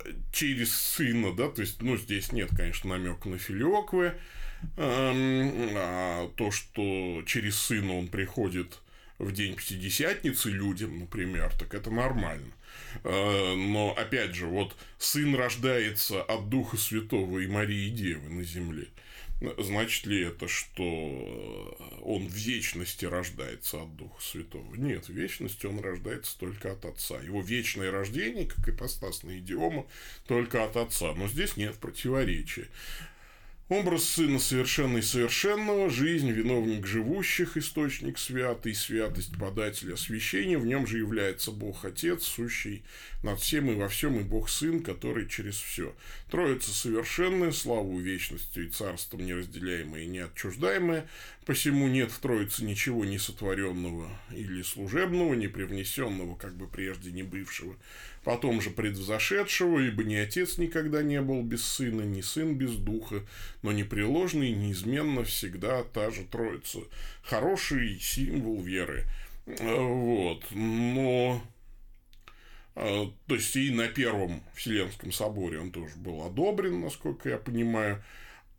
[0.03, 4.15] э, через Сына, да, то есть, ну, здесь нет, конечно, намека на филиоквы,
[4.77, 8.79] а то, что через сына он приходит
[9.19, 12.51] в день Пятидесятницы людям, например, так это нормально.
[13.03, 18.87] А, но, опять же, вот сын рождается от Духа Святого и Марии Девы на земле.
[19.59, 20.83] Значит ли это, что
[22.01, 24.73] он в вечности рождается от Духа Святого?
[24.75, 27.21] Нет, в вечности он рождается только от Отца.
[27.21, 29.85] Его вечное рождение, как ипостасная идиома,
[30.25, 31.13] только от Отца.
[31.13, 32.67] Но здесь нет противоречия.
[33.69, 40.99] Образ Сына Совершенный Совершенного, жизнь, виновник живущих, источник святый, святость подателя освящения, в нем же
[40.99, 42.81] является Бог Отец, сущий
[43.23, 45.93] над всем и во всем, и Бог Сын, который через все.
[46.31, 51.05] Троица совершенная, славу вечностью и царством неразделяемое и неотчуждаемое,
[51.45, 57.23] посему нет в Троице ничего не сотворенного или служебного, не привнесенного, как бы прежде не
[57.23, 57.75] бывшего,
[58.27, 63.25] потом же предвзошедшего, ибо ни отец никогда не был без сына, ни сын без духа,
[63.61, 66.79] но непреложный неизменно всегда та же троица.
[67.23, 69.05] Хороший символ веры.
[69.45, 70.43] Вот.
[70.51, 71.41] Но
[72.75, 78.03] а, то есть и на Первом Вселенском соборе он тоже был одобрен, насколько я понимаю.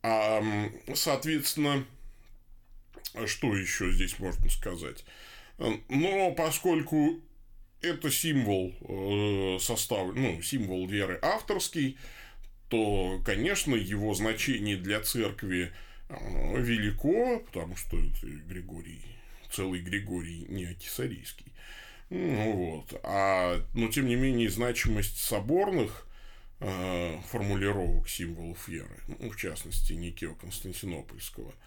[0.03, 0.43] А,
[0.95, 1.85] соответственно,
[3.27, 5.05] что еще здесь можно сказать?
[5.59, 7.21] Но поскольку
[7.83, 11.97] это символ э, состав, ну, символ веры авторский,
[12.69, 15.73] то, конечно, его значение для церкви
[16.09, 19.03] э, велико, потому что это Григорий,
[19.51, 21.53] целый Григорий не акисарийский.
[22.11, 23.01] Ну, вот.
[23.03, 26.09] А, но, тем не менее, значимость соборных
[26.61, 31.55] э, формулировок символов веры, ну, в частности, Никео Константинопольского–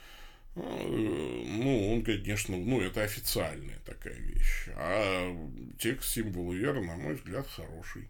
[0.56, 4.68] ну, он, конечно, ну, это официальная такая вещь.
[4.76, 5.34] А
[5.80, 8.08] текст символа веры, на мой взгляд, хороший.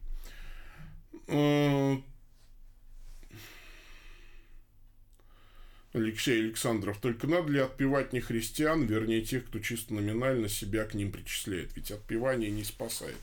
[5.94, 10.94] Алексей Александров, только надо ли отпевать не христиан, вернее, тех, кто чисто номинально себя к
[10.94, 11.76] ним причисляет?
[11.76, 13.18] Ведь отпевание не спасает.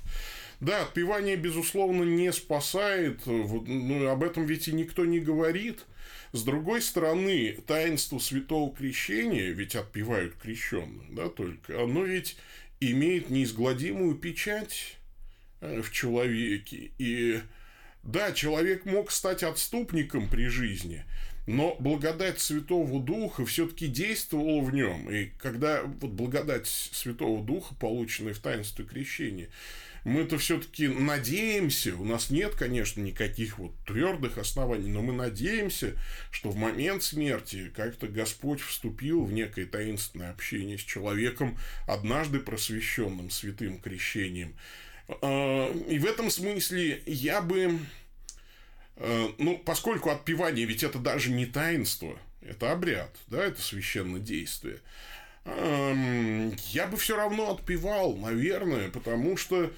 [0.61, 5.85] Да, отпевание, безусловно, не спасает, но об этом ведь и никто не говорит–
[6.33, 12.37] с другой стороны, таинство святого крещения, ведь отпевают крещенных, да, только, оно ведь
[12.81, 14.99] имеет неизгладимую печать
[15.61, 16.91] э, в человеке.
[16.99, 17.41] И
[18.03, 21.05] да, человек мог стать отступником при жизни,
[21.47, 25.11] но благодать Святого Духа все-таки действовала в нем.
[25.11, 29.49] И когда вот благодать Святого Духа, полученная в таинстве крещения,
[30.05, 35.95] мы-то все-таки надеемся, у нас нет, конечно, никаких вот твердых оснований, но мы надеемся,
[36.31, 43.31] что в момент смерти как-то Господь вступил в некое таинственное общение с человеком, однажды просвещенным
[43.31, 44.55] святым крещением.
[45.09, 47.79] А, и в этом смысле я бы,
[48.97, 54.79] а, ну, поскольку отпевание, ведь это даже не таинство, это обряд, да, это священное действие,
[56.73, 59.71] я бы все равно отпевал, наверное, потому что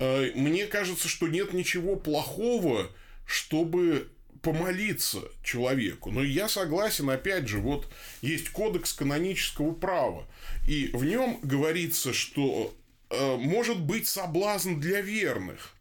[0.00, 2.90] Э, мне кажется, что нет ничего плохого,
[3.26, 4.10] чтобы
[4.42, 6.10] помолиться человеку.
[6.10, 7.86] Но я согласен, опять же, вот
[8.22, 10.26] есть кодекс канонического права,
[10.66, 12.74] и в нем говорится, что
[13.10, 15.74] э, может быть соблазн для верных.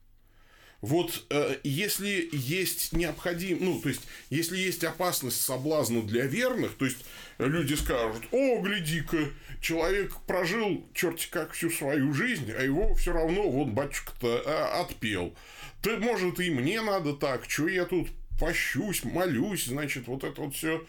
[0.82, 6.86] Вот э, если есть необходим, ну, то есть, если есть опасность соблазна для верных, то
[6.86, 7.00] есть,
[7.38, 9.30] люди скажут, о, гляди-ка,
[9.62, 15.36] человек прожил черти как всю свою жизнь, а его все равно вот батюшка-то а, отпел.
[15.82, 18.08] Ты, может, и мне надо так, что я тут
[18.40, 20.86] пощусь, молюсь, значит, вот это вот все.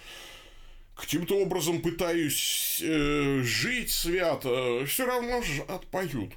[0.94, 6.32] каким-то образом пытаюсь э, жить свято, все равно же отпоют.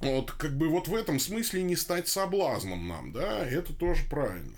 [0.00, 4.56] Вот, как бы вот в этом смысле не стать соблазном нам, да, это тоже правильно.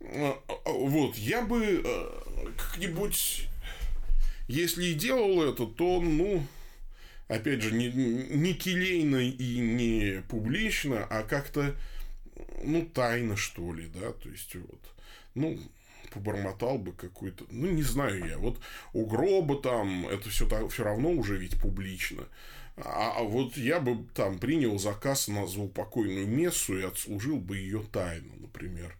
[0.00, 3.48] А, а, вот, я бы э, как-нибудь,
[4.48, 6.44] если и делал это, то, ну,
[7.28, 11.76] опять же, не, не келейно и не публично, а как-то,
[12.62, 14.80] ну, тайно, что ли, да, то есть, вот,
[15.34, 15.56] ну,
[16.12, 18.60] побормотал бы какой-то, ну, не знаю я, вот
[18.92, 22.24] у гроба там, это все, все равно уже ведь публично,
[22.76, 27.82] а, а вот я бы там принял заказ на заупокойную мессу и отслужил бы ее
[27.92, 28.96] тайну, например.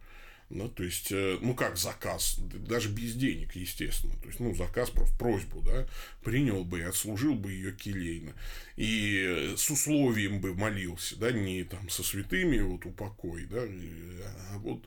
[0.50, 4.14] Ну, то есть, э, ну, как заказ, даже без денег, естественно.
[4.22, 5.88] То есть, ну, заказ, просто просьбу, да,
[6.22, 8.34] принял бы и отслужил бы ее келейно.
[8.76, 13.62] И с условием бы молился, да, не там со святыми вот упокой, да,
[14.52, 14.86] а вот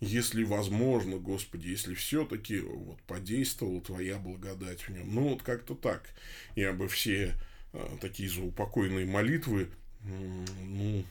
[0.00, 5.14] если возможно, Господи, если все-таки вот подействовала Твоя благодать в нем.
[5.14, 6.10] Ну, вот как-то так.
[6.56, 7.32] Я бы все э,
[8.00, 9.68] такие заупокойные молитвы,
[10.04, 11.04] ну,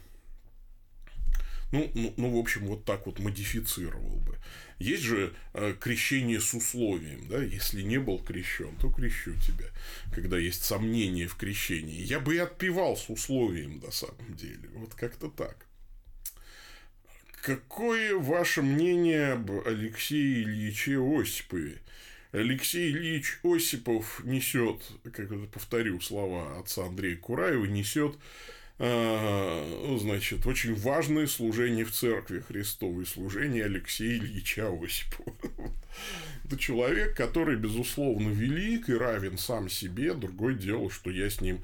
[1.71, 4.37] ну, ну, ну, в общем, вот так вот модифицировал бы.
[4.77, 9.65] Есть же э, крещение с условием, да, если не был крещен, то крещу тебя,
[10.13, 12.01] когда есть сомнения в крещении.
[12.01, 15.65] Я бы и отпевал с условием, на самом деле, вот как-то так.
[17.41, 21.81] Какое ваше мнение об Алексее Ильиче Осипове?
[22.33, 28.17] Алексей Ильич Осипов несет, как это повторю слова отца Андрея Кураева, несет
[28.79, 35.35] а, значит, очень важное служение в церкви Христовой, служение Алексея Ильича Осипова.
[36.43, 40.15] Это человек, который, безусловно, велик и равен сам себе.
[40.15, 41.63] Другое дело, что я с ним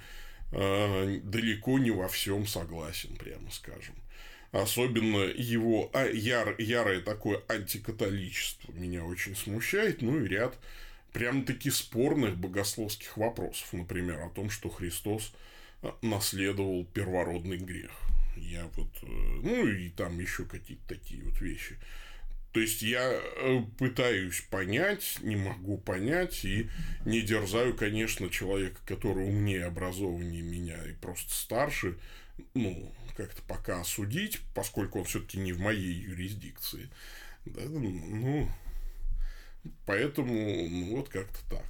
[0.52, 3.96] а, далеко не во всем согласен, прямо скажем.
[4.52, 10.02] Особенно его а, яр, ярое такое антикатоличество меня очень смущает.
[10.02, 10.58] Ну и ряд
[11.14, 13.68] прям-таки спорных богословских вопросов.
[13.74, 15.34] Например, о том, что Христос
[16.02, 17.92] наследовал первородный грех.
[18.36, 21.78] Я вот, э, ну и там еще какие-то такие вот вещи.
[22.52, 26.70] То есть я э, пытаюсь понять, не могу понять и
[27.06, 31.98] не дерзаю, конечно, человека, который умнее, образованнее меня и просто старше,
[32.54, 36.90] ну, как-то пока осудить, поскольку он все-таки не в моей юрисдикции.
[37.46, 38.50] Да, ну,
[39.86, 40.34] поэтому,
[40.70, 41.66] ну, вот как-то так.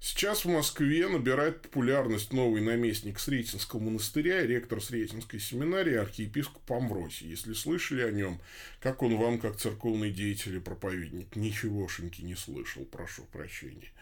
[0.00, 7.28] Сейчас в Москве набирает популярность новый наместник Сретенского монастыря, ректор Сретенской семинарии, архиепископ Амвросий.
[7.28, 8.40] Если слышали о нем,
[8.80, 11.36] как он вам, как церковный деятель и проповедник?
[11.36, 13.92] Ничегошеньки не слышал, прошу прощения.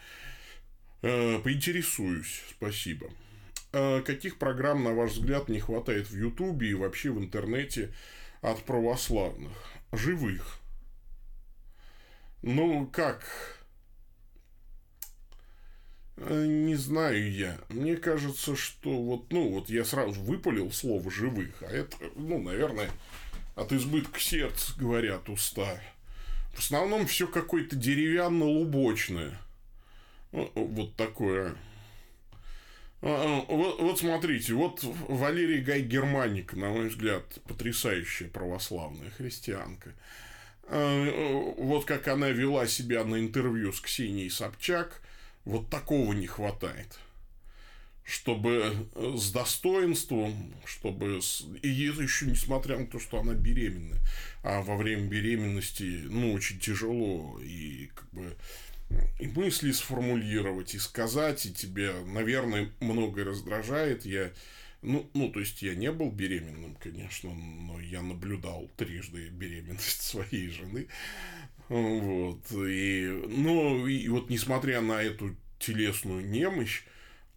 [1.03, 3.11] Э, поинтересуюсь, спасибо.
[3.73, 7.93] Э, каких программ, на ваш взгляд, не хватает в Ютубе и вообще в интернете
[8.41, 9.51] от православных?
[9.91, 10.57] Живых.
[12.41, 13.25] Ну, как
[16.23, 17.57] Э, не знаю я.
[17.69, 22.89] Мне кажется, что вот, ну, вот я сразу выпалил слово живых, а это, ну, наверное,
[23.55, 25.81] от избытка сердца говорят уста.
[26.53, 29.39] В основном все какое-то деревянно-лубочное.
[30.31, 31.55] Вот такое.
[33.01, 39.93] А, а, вот, вот смотрите, вот Валерий Гай Германик, на мой взгляд, потрясающая православная христианка.
[40.63, 45.01] А, вот как она вела себя на интервью с Ксенией Собчак–
[45.45, 46.99] вот такого не хватает.
[48.03, 51.21] Чтобы э, с достоинством, чтобы...
[51.21, 51.45] С...
[51.61, 53.97] И еще несмотря на то, что она беременна.
[54.43, 57.39] А во время беременности, ну, очень тяжело.
[57.41, 58.35] И как бы
[59.19, 64.05] и мысли сформулировать, и сказать, и тебе, наверное, многое раздражает.
[64.05, 64.31] Я,
[64.81, 70.49] ну, ну, то есть, я не был беременным, конечно, но я наблюдал трижды беременность своей
[70.49, 70.87] жены.
[71.69, 72.51] Вот.
[72.51, 76.83] И, ну, и вот несмотря на эту телесную немощь,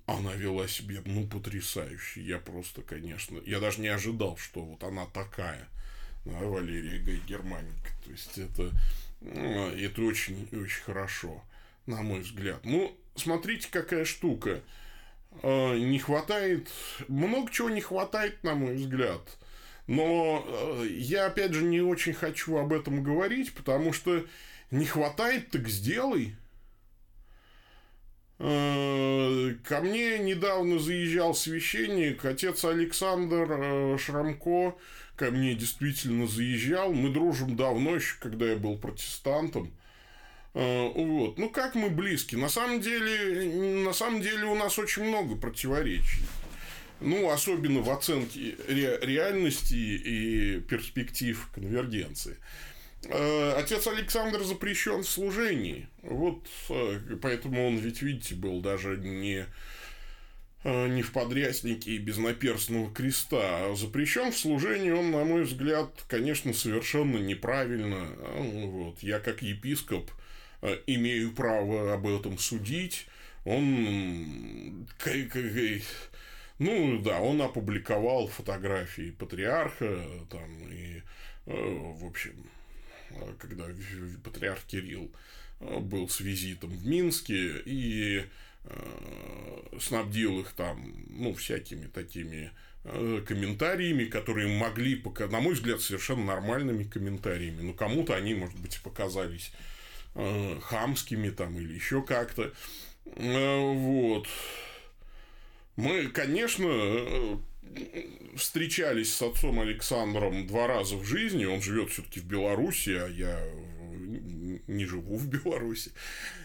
[0.07, 2.23] она вела себя, ну, потрясающе.
[2.23, 5.69] Я просто, конечно, я даже не ожидал, что вот она такая,
[6.25, 7.91] да, Валерия Гай Германика.
[8.05, 8.71] То есть, это,
[9.33, 11.43] это очень, очень хорошо,
[11.87, 12.61] на мой взгляд.
[12.65, 14.63] Ну, смотрите, какая штука.
[15.43, 16.69] А, не хватает,
[17.09, 19.21] много чего не хватает, на мой взгляд.
[19.87, 24.25] Но э, я, опять же, не очень хочу об этом говорить, потому что
[24.71, 26.35] не хватает, так сделай.
[28.39, 34.77] Ко мне недавно заезжал священник, отец Александр Шрамко
[35.17, 36.93] ко мне действительно заезжал.
[36.93, 39.73] Мы дружим давно, еще когда я был протестантом.
[40.55, 41.37] Вот.
[41.37, 42.37] Ну, как мы близки?
[42.37, 46.23] На самом деле, на самом деле у нас очень много противоречий
[47.01, 52.39] ну, особенно в оценке ре- реальности и перспектив конвергенции.
[53.05, 55.89] Э, отец Александр запрещен в служении.
[56.03, 59.47] Вот э, поэтому он ведь, видите, был даже не э,
[60.65, 63.67] не в подряснике и без наперстного креста.
[63.67, 68.07] А запрещен в служении он, на мой взгляд, конечно, совершенно неправильно.
[68.39, 69.03] Вот.
[69.03, 70.11] Я как епископ
[70.87, 73.07] имею право об этом судить.
[73.45, 74.87] Он
[76.59, 81.03] ну да, он опубликовал фотографии патриарха там и
[81.45, 82.64] в общем Э,
[83.39, 83.65] когда
[84.23, 85.11] патриарх Кирилл
[85.61, 88.25] э, был с визитом в Минске и
[88.65, 92.51] э, снабдил их там, ну, всякими такими
[93.27, 97.63] комментариями, которые могли, на мой взгляд, совершенно нормальными комментариями.
[97.63, 99.53] Но кому-то они, может быть, показались
[100.15, 102.53] хамскими там или еще как-то.
[103.07, 104.29] Вот.
[105.77, 107.41] Мы, конечно,
[108.37, 111.45] встречались с отцом Александром два раза в жизни.
[111.45, 113.41] Он живет все-таки в Беларуси, а я
[114.67, 115.93] не живу в Беларуси.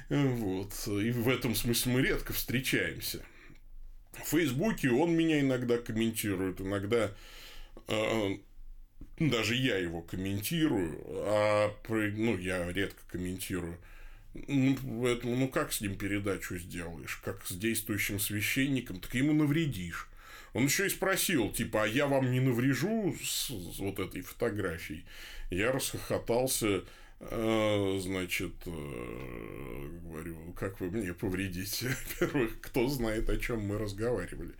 [0.09, 0.73] Вот.
[0.87, 3.23] И в этом смысле мы редко встречаемся.
[4.13, 7.11] В Фейсбуке он меня иногда комментирует, иногда
[7.87, 8.37] э,
[9.19, 13.77] даже я его комментирую, а ну, я редко комментирую.
[14.33, 17.19] Ну, поэтому, ну, как с ним передачу сделаешь?
[17.23, 18.99] Как с действующим священником?
[18.99, 20.07] Так ему навредишь.
[20.59, 23.49] Он еще и спросил, типа, а я вам не наврежу с,
[23.79, 25.05] вот этой фотографией?
[25.49, 26.83] Я расхохотался,
[27.21, 31.95] э, значит, э, говорю, как вы мне повредите?
[32.19, 34.53] Во-первых, кто знает, о чем мы разговаривали.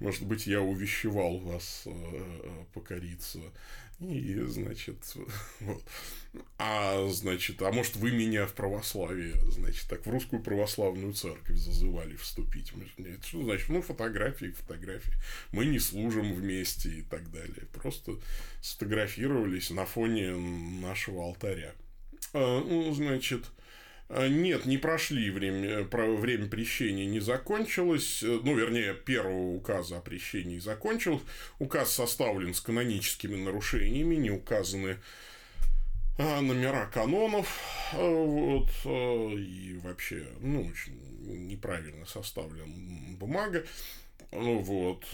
[0.00, 3.38] Может быть, я увещевал вас э, покориться.
[4.00, 4.96] И, значит,
[5.60, 5.82] вот.
[6.58, 12.16] А, значит, а может, вы меня в православие, значит, так в русскую православную церковь зазывали
[12.16, 12.72] вступить.
[12.98, 13.68] Нет, что значит?
[13.68, 15.14] Ну, фотографии, фотографии.
[15.52, 17.66] Мы не служим вместе и так далее.
[17.72, 18.18] Просто
[18.60, 21.72] сфотографировались на фоне нашего алтаря.
[22.32, 23.44] А, ну, значит,
[24.10, 31.22] нет, не прошли время, время прещения не закончилось, ну, вернее, первого указа о прещении закончилось.
[31.58, 34.98] Указ составлен с каноническими нарушениями, не указаны
[36.18, 37.58] а, номера канонов,
[37.94, 38.68] а, вот,
[39.38, 43.64] и вообще, ну, очень неправильно составлен бумага,
[44.30, 45.06] вот,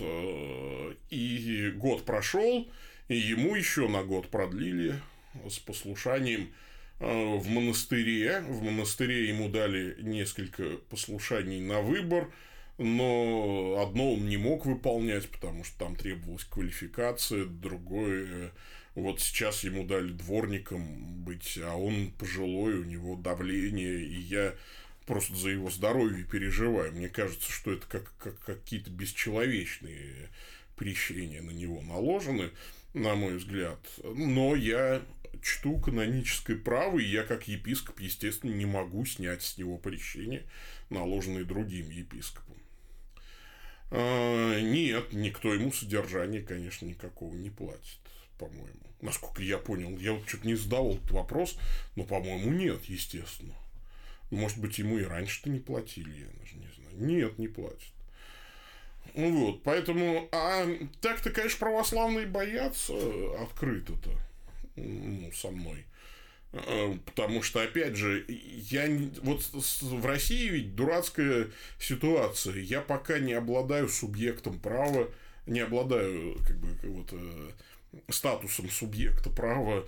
[1.11, 2.69] и год прошел,
[3.09, 5.01] и ему еще на год продлили
[5.49, 6.70] с послушанием Э,
[7.01, 8.41] в монастыре.
[8.41, 12.31] В монастыре ему дали несколько послушаний на выбор,
[12.79, 18.53] но одно он не мог выполнять, потому что там требовалась квалификация, другое
[18.95, 24.55] вот сейчас ему дали дворником быть, а он пожилой, у него давление, и я
[25.07, 26.93] просто за его здоровье переживаю.
[26.93, 30.29] Мне кажется, что это как, как какие-то бесчеловечные
[30.77, 32.51] прещения на него наложены,
[32.95, 33.79] на мой взгляд.
[34.03, 35.03] Но я
[35.43, 40.45] чту каноническое право, и я как епископ, естественно, не могу снять с него прещение,
[40.91, 42.57] наложенное другим епископом.
[43.91, 47.99] А, нет, никто ему содержание, конечно, никакого не платит,
[48.39, 48.81] по-моему.
[49.01, 51.57] Насколько я понял, я вот что-то не задавал этот вопрос,
[51.97, 53.55] но, по-моему, нет, естественно.
[54.31, 57.07] Может быть, ему и раньше-то не платили, я даже не знаю.
[57.07, 57.93] Нет, не платят.
[59.15, 60.67] Вот, поэтому, а
[61.01, 62.93] так-то, конечно, православные боятся
[63.43, 64.17] открыто-то
[64.81, 65.85] ну, со мной.
[66.53, 68.89] Э, потому что, опять же, я
[69.23, 72.57] вот в России ведь дурацкая ситуация.
[72.57, 75.09] Я пока не обладаю субъектом права,
[75.47, 77.51] не обладаю как бы вот э,
[78.09, 79.87] статусом субъекта права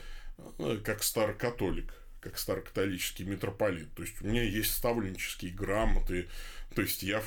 [0.58, 3.92] э, как старокатолик как старокатолический митрополит.
[3.96, 6.28] То есть у меня есть ставленнические грамоты,
[6.72, 7.20] то есть я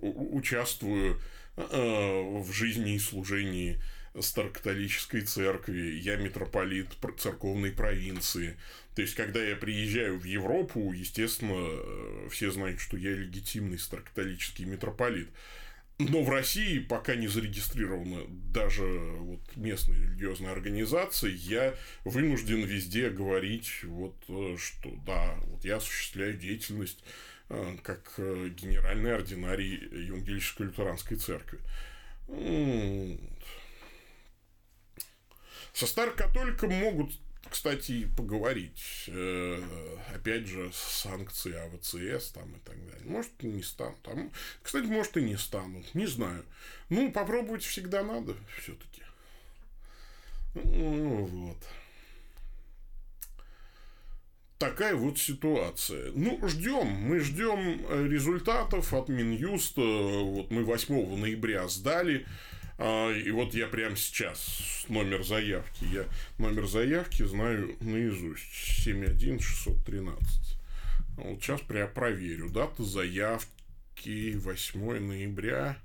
[0.00, 1.20] участвую
[1.54, 3.78] в жизни и служении
[4.20, 6.88] старокатолической церкви, я митрополит
[7.18, 8.56] церковной провинции.
[8.98, 14.64] То есть, когда я приезжаю в Европу, естественно, э, все знают, что я легитимный старокатолический
[14.64, 15.28] митрополит.
[16.00, 23.84] Но в России пока не зарегистрирована даже вот местная религиозная организация, я вынужден везде говорить,
[23.84, 27.04] вот, э, что да, вот я осуществляю деятельность
[27.50, 31.60] э, как генеральный ординарий Евангелической лютеранской церкви.
[35.78, 37.12] Со старокатоликом могут
[37.48, 39.62] кстати, поговорить, э,
[40.12, 43.06] опять же, санкции АВЦС там и так далее.
[43.06, 44.02] Может, не станут.
[44.02, 45.94] Там, кстати, может, и не станут.
[45.94, 46.44] Не знаю.
[46.90, 49.02] Ну, попробовать всегда надо все-таки.
[50.54, 51.58] Ну, вот.
[54.58, 56.10] Такая вот ситуация.
[56.12, 56.86] Ну, ждем.
[56.88, 59.80] Мы ждем результатов от Минюста.
[59.80, 62.47] Вот мы 8 ноября сдали А,
[62.78, 65.84] и вот я прямо сейчас номер заявки.
[65.84, 66.04] Я
[66.38, 68.84] номер заявки знаю наизусть.
[68.84, 70.58] 71613.
[71.16, 72.50] Вот сейчас прям проверю.
[72.50, 75.76] Дата заявки 8 ноября.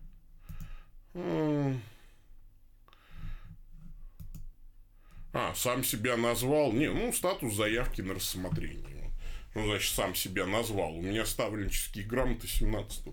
[5.34, 6.72] А, сам себя назвал.
[6.74, 9.12] Не, ну, статус заявки на рассмотрение.
[9.56, 10.96] Ну, значит, сам себя назвал.
[10.96, 13.08] У меня ставленческие грамоты 17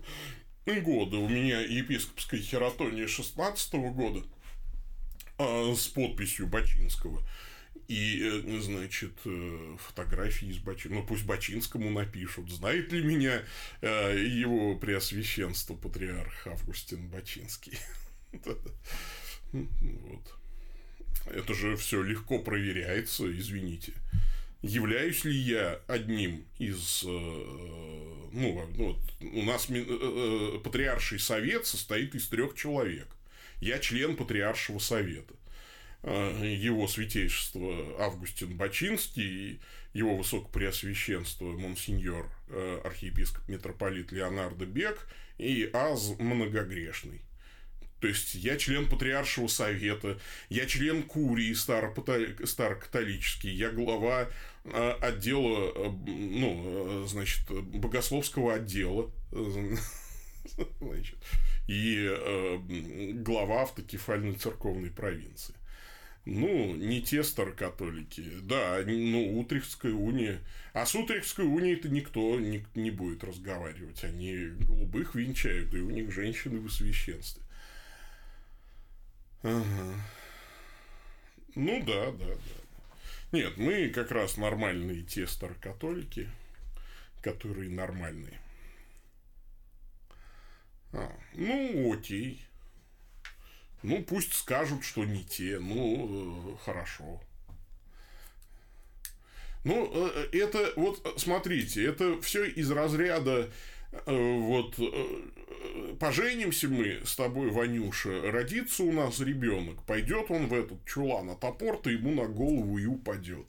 [0.65, 1.17] года.
[1.17, 4.23] У меня епископская хератония 16 года
[5.37, 7.23] а, с подписью Бачинского.
[7.87, 11.01] И, э, значит, э, фотографии из Бачинского.
[11.01, 12.49] Ну, пусть Бачинскому напишут.
[12.49, 13.43] Знает ли меня
[13.81, 17.77] э, его преосвященство патриарх Августин Бачинский?
[19.51, 20.39] Вот.
[21.25, 23.91] Это же все легко проверяется, извините.
[24.61, 27.03] Являюсь ли я одним из...
[28.31, 33.07] Э, ну, вот, у нас э, э, патриарший совет состоит из трех человек.
[33.59, 35.35] Я член патриаршего совета.
[36.03, 39.61] Его святейшество Августин Бачинский,
[39.93, 42.27] его высокопреосвященство Монсеньор
[42.83, 45.07] архиепископ митрополит Леонардо Бек
[45.37, 47.21] и Аз Многогрешный.
[48.01, 50.19] То есть я член Патриаршего совета,
[50.49, 54.31] я член Курии старокатолический, я глава а,
[54.63, 61.17] отдела, э, ну, э, значит, богословского отдела, значит,
[61.67, 62.57] и э,
[63.13, 65.55] глава автокефальной церковной провинции.
[66.23, 68.23] Ну, не те старокатолики.
[68.43, 70.39] Да, ну, Утрехтская уния.
[70.71, 74.03] А с Утрехтской унией-то никто не, не будет разговаривать.
[74.03, 77.41] Они голубых венчают, и у них женщины в священстве.
[79.41, 79.95] Ага.
[81.55, 82.60] Ну да, да, да.
[83.31, 86.29] Нет, мы как раз нормальные те старокатолики,
[87.21, 88.39] которые нормальные.
[90.93, 92.45] А, ну, окей.
[93.83, 95.59] Ну, пусть скажут, что не те.
[95.59, 97.21] Ну, э, хорошо.
[99.63, 103.49] Ну, э, это вот, смотрите, это все из разряда Э,
[104.05, 110.85] вот э, поженимся мы с тобой, Ванюша, родится у нас ребенок, пойдет он в этот
[110.85, 113.47] чулан, а топор-то ему на голову и упадет.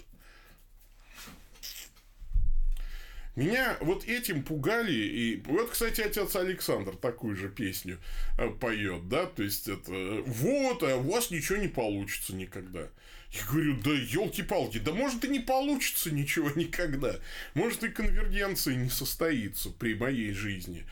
[3.34, 7.98] Меня вот этим пугали, и вот, кстати, отец Александр такую же песню
[8.38, 12.88] э, поет, да, то есть это вот, а у вас ничего не получится никогда.
[13.30, 17.16] Я говорю, да елки-палки, да может и не получится ничего никогда,
[17.54, 20.84] может и конвергенция не состоится при моей жизни.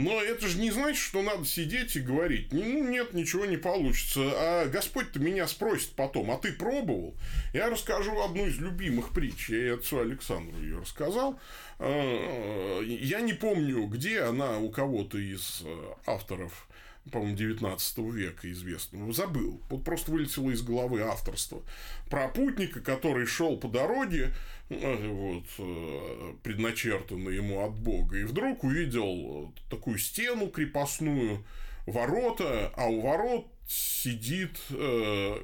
[0.00, 4.20] Но это же не значит, что надо сидеть и говорить, ну, нет, ничего не получится.
[4.34, 7.14] А Господь-то меня спросит потом, а ты пробовал?
[7.52, 11.38] Я расскажу одну из любимых притч, я и отцу Александру ее рассказал.
[11.78, 16.66] А, я не помню, где она у кого-то из э, авторов
[17.10, 21.62] по-моему, 19 века известного, забыл, вот просто вылетело из головы авторство,
[22.08, 24.34] про путника, который шел по дороге,
[24.68, 31.44] э, вот, э, предначертанной ему от Бога, и вдруг увидел такую стену крепостную,
[31.86, 34.74] ворота, а у ворот сидит э,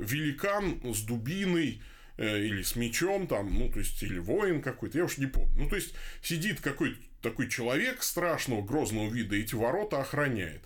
[0.01, 1.81] великан с дубиной,
[2.17, 5.53] э, или с мечом там, ну, то есть, или воин какой-то, я уж не помню.
[5.57, 10.63] Ну, то есть, сидит какой-то такой человек страшного, грозного вида, эти ворота охраняет.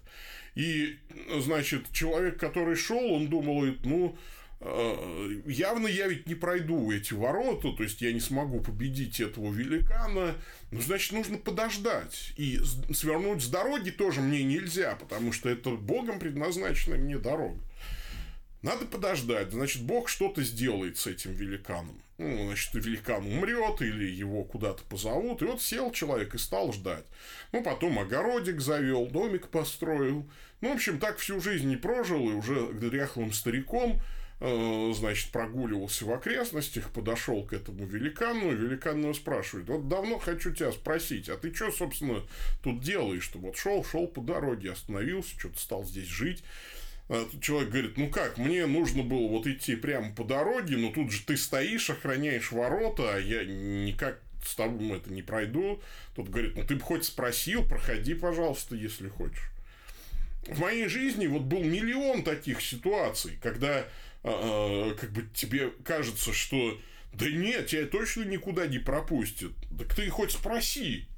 [0.54, 0.98] И,
[1.38, 4.16] значит, человек, который шел, он думал, ну,
[4.60, 9.52] э, явно я ведь не пройду эти ворота, то есть я не смогу победить этого
[9.52, 10.34] великана,
[10.70, 12.32] ну, значит, нужно подождать.
[12.36, 12.58] И
[12.92, 17.60] свернуть с дороги тоже мне нельзя, потому что это Богом предназначенная мне дорога.
[18.62, 22.02] Надо подождать, значит, Бог что-то сделает с этим великаном.
[22.20, 25.40] Ну, значит, великан умрет или его куда-то позовут.
[25.40, 27.06] И вот сел человек и стал ждать.
[27.50, 30.28] Ну, потом огородик завел, домик построил.
[30.60, 34.02] Ну, в общем, так всю жизнь не прожил, и уже дряхлым стариком
[34.40, 40.18] э, значит, прогуливался в окрестностях, подошел к этому великану, и великан его спрашивает, вот давно
[40.18, 42.22] хочу тебя спросить, а ты что, собственно,
[42.62, 46.44] тут делаешь, что вот шел, шел по дороге, остановился, что-то стал здесь жить,
[47.12, 51.10] а человек говорит, ну как, мне нужно было вот идти прямо по дороге, но тут
[51.10, 55.82] же ты стоишь, охраняешь ворота, а я никак с тобой это не пройду.
[56.14, 59.50] Тут говорит, ну ты бы хоть спросил, проходи, пожалуйста, если хочешь.
[60.46, 63.84] В моей жизни вот был миллион таких ситуаций, когда
[64.22, 66.78] э, как бы тебе кажется, что
[67.12, 69.50] да нет, тебя точно никуда не пропустят.
[69.76, 71.08] Так ты хоть спроси.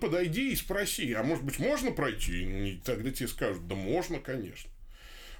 [0.00, 2.72] Подойди и спроси, а может быть, можно пройти?
[2.72, 4.70] И тогда тебе скажут, да можно, конечно.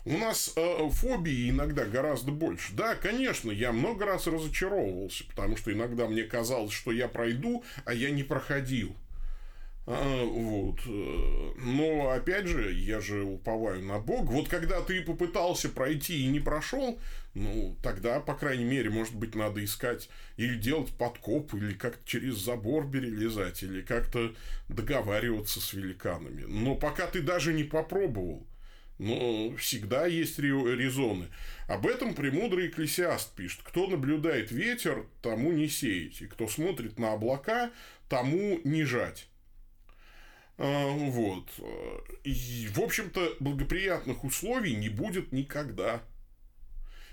[0.04, 2.72] У нас э, фобии иногда гораздо больше.
[2.74, 7.94] Да, конечно, я много раз разочаровывался, потому что иногда мне казалось, что я пройду, а
[7.94, 8.96] я не проходил.
[9.84, 10.78] А, вот.
[11.58, 14.30] Но, опять же, я же уповаю на Бог.
[14.30, 17.00] Вот когда ты попытался пройти и не прошел,
[17.34, 22.36] ну, тогда, по крайней мере, может быть, надо искать или делать подкоп, или как-то через
[22.36, 24.32] забор перелезать, или как-то
[24.68, 26.44] договариваться с великанами.
[26.44, 28.46] Но пока ты даже не попробовал,
[28.98, 31.26] но всегда есть резоны.
[31.66, 33.62] Об этом премудрый экклесиаст пишет.
[33.64, 36.20] Кто наблюдает ветер, тому не сеять.
[36.22, 37.72] И кто смотрит на облака,
[38.08, 39.26] тому не жать.
[40.64, 41.48] А, вот.
[42.22, 46.04] И, в общем-то, благоприятных условий не будет никогда.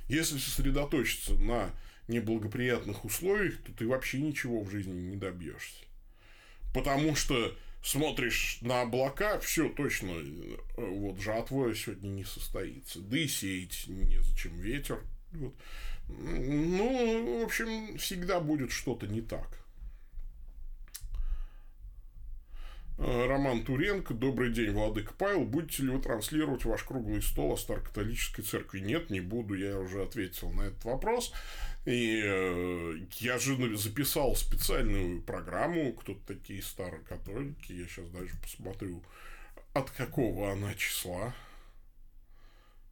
[0.07, 1.71] Если сосредоточиться на
[2.07, 5.83] неблагоприятных условиях, то ты вообще ничего в жизни не добьешься.
[6.75, 10.13] Потому что смотришь на облака, все точно,
[10.77, 12.99] вот жатва сегодня не состоится.
[12.99, 15.01] Да и сеять незачем ветер.
[15.31, 15.55] Вот.
[16.07, 19.59] Ну, в общем, всегда будет что-то не так.
[22.88, 24.13] Э, Роман Туренко.
[24.13, 25.45] Добрый день, Владыка Павел.
[25.45, 28.79] Будете ли вы транслировать ваш круглый стол о Старокатолической церкви?
[28.81, 29.53] Нет, не буду.
[29.53, 31.33] Я уже ответил на этот вопрос.
[31.85, 37.71] И э, я же записал специальную программу «Кто-то такие старокатолики».
[37.71, 39.01] Я сейчас даже посмотрю,
[39.73, 41.33] от какого она числа.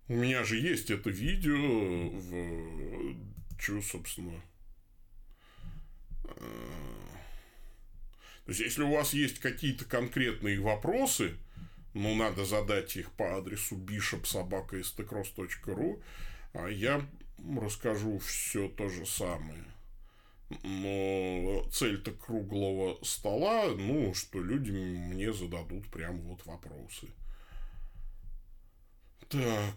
[0.07, 3.13] У меня же есть это видео в...
[3.59, 4.41] Что, собственно...
[8.47, 11.35] То есть, если у вас есть какие-то конкретные вопросы,
[11.93, 16.01] ну, надо задать их по адресу bishopsobaka.stcross.ru,
[16.53, 17.05] а я
[17.59, 19.65] расскажу все то же самое.
[20.63, 27.09] Но цель-то круглого стола, ну, что люди мне зададут прям вот вопросы.
[29.27, 29.75] Так,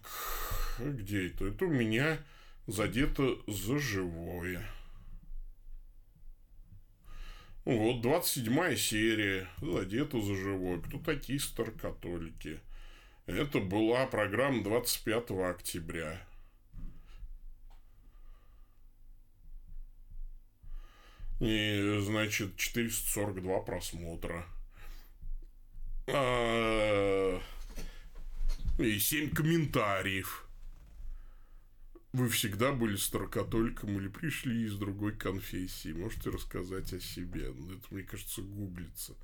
[0.78, 1.46] где это?
[1.46, 2.20] Это у меня
[2.68, 4.64] задето за живое.
[7.64, 10.80] Вот, 27 серия, задета за живой.
[10.82, 12.60] Кто такие старокатолики?
[13.26, 16.20] Это была программа 25 октября.
[21.38, 24.46] И, значит, 442 просмотра.
[26.08, 27.40] А,
[28.78, 30.49] и 7 комментариев
[32.12, 35.92] вы всегда были старокатоликом или пришли из другой конфессии?
[35.92, 37.50] Можете рассказать о себе?
[37.50, 39.14] Это, мне кажется, гуглится.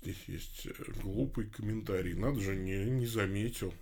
[0.00, 2.14] Здесь есть э, глупый комментарий.
[2.14, 3.74] Надо же, не, не заметил.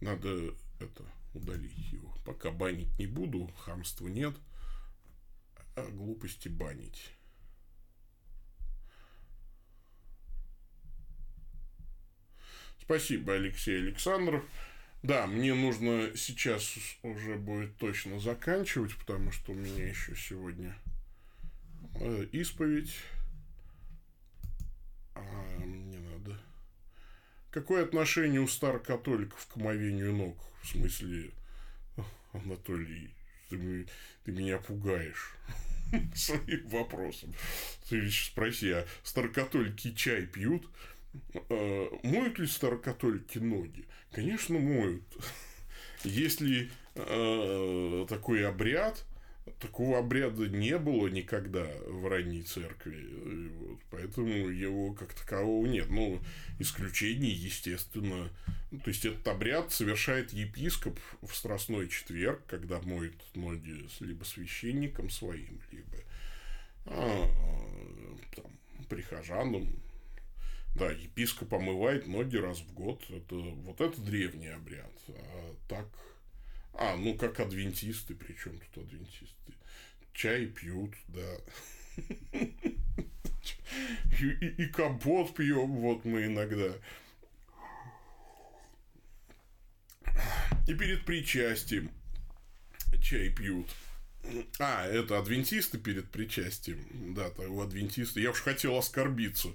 [0.00, 1.04] Надо это
[1.34, 2.14] удалить его.
[2.24, 4.34] Пока банить не буду, хамства нет,
[5.76, 7.10] а глупости банить.
[12.80, 14.44] Спасибо, Алексей Александров.
[15.02, 20.74] Да, мне нужно сейчас уже будет точно заканчивать, потому что у меня еще сегодня
[22.00, 22.94] э, исповедь.
[27.54, 30.36] А Какое отношение у старокатоликов к омовению ног?
[30.62, 31.30] В смысле,
[32.32, 33.14] Анатолий,
[33.48, 33.86] ты,
[34.24, 35.36] ты меня пугаешь
[36.14, 37.32] своим вопросом.
[37.88, 40.68] Ты спроси, а старокатолики чай пьют?
[41.48, 43.84] А, моют ли старокатолики ноги?
[44.10, 45.04] Конечно, моют.
[46.04, 49.04] Если э, такой обряд,
[49.60, 55.90] Такого обряда не было никогда в ранней церкви, вот, поэтому его как такового нет.
[55.90, 56.18] Ну,
[56.58, 58.30] исключение, естественно.
[58.70, 65.10] Ну, то есть, этот обряд совершает епископ в Страстной четверг, когда моет ноги либо священником
[65.10, 65.98] своим, либо
[66.86, 67.28] а,
[68.34, 68.46] там,
[68.88, 69.68] прихожанам.
[70.74, 73.02] Да, епископ омывает ноги раз в год.
[73.10, 74.90] Это, вот это древний обряд.
[75.08, 75.86] А так
[76.76, 79.52] а, ну как адвентисты, причем тут адвентисты.
[80.12, 81.36] Чай пьют, да.
[84.20, 86.72] И, компот пьем, вот мы иногда.
[90.66, 91.90] И перед причастием
[93.02, 93.68] чай пьют.
[94.58, 97.14] А, это адвентисты перед причастием.
[97.14, 98.20] Да, у адвентиста.
[98.20, 99.48] Я уж хотел оскорбиться,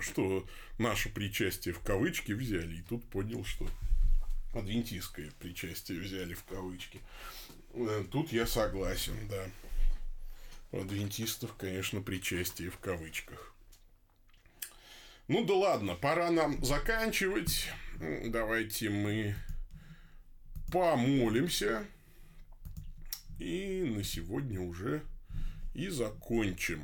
[0.00, 0.46] что
[0.78, 3.66] наше причастие в кавычки взяли, и тут понял, что
[4.58, 7.00] адвентистское причастие взяли в кавычки.
[7.74, 9.46] Э, тут я согласен, да.
[10.72, 13.54] У адвентистов, конечно, причастие в кавычках.
[15.28, 17.68] Ну да ладно, пора нам заканчивать.
[18.26, 19.34] Давайте мы
[20.70, 21.86] помолимся.
[23.38, 25.02] И на сегодня уже
[25.74, 26.82] и закончим.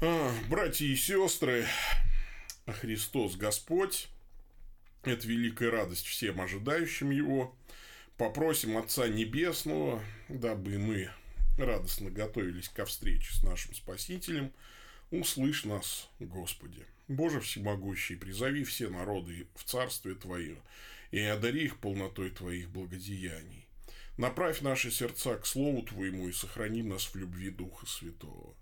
[0.00, 1.66] А, братья и сестры,
[2.66, 4.08] Христос Господь,
[5.02, 7.56] это великая радость всем ожидающим Его.
[8.16, 11.10] Попросим Отца Небесного, дабы мы
[11.56, 14.52] радостно готовились ко встрече с нашим Спасителем,
[15.10, 16.84] услышь нас, Господи.
[17.08, 20.58] Боже всемогущий, призови все народы в Царствие Твое
[21.10, 23.66] и одари их полнотой Твоих благодеяний.
[24.18, 28.54] Направь наши сердца к Слову Твоему и сохрани нас в любви Духа Святого.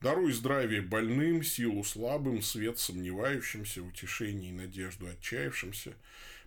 [0.00, 5.94] Даруй здравие больным, силу слабым, свет сомневающимся, утешение и надежду отчаявшимся.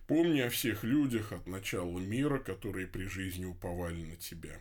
[0.06, 4.58] Помни о всех людях от начала мира, которые при жизни уповали на Тебя.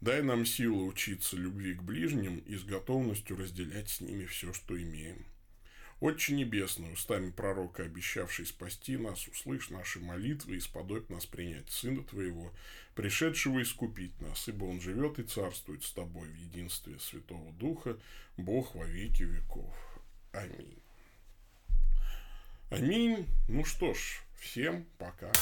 [0.00, 4.80] Дай нам силы учиться любви к ближним и с готовностью разделять с ними все, что
[4.80, 5.24] имеем.
[6.00, 12.04] Отче Небесный, устами пророка, обещавший спасти нас, услышь наши молитвы и сподобь нас принять Сына
[12.04, 12.52] Твоего,
[12.94, 17.98] пришедшего искупить нас, ибо Он живет и царствует с Тобой в единстве Святого Духа,
[18.36, 19.74] Бог во веки веков.
[20.32, 20.78] Аминь.
[22.70, 23.26] Аминь.
[23.48, 25.32] Ну что ж, всем пока.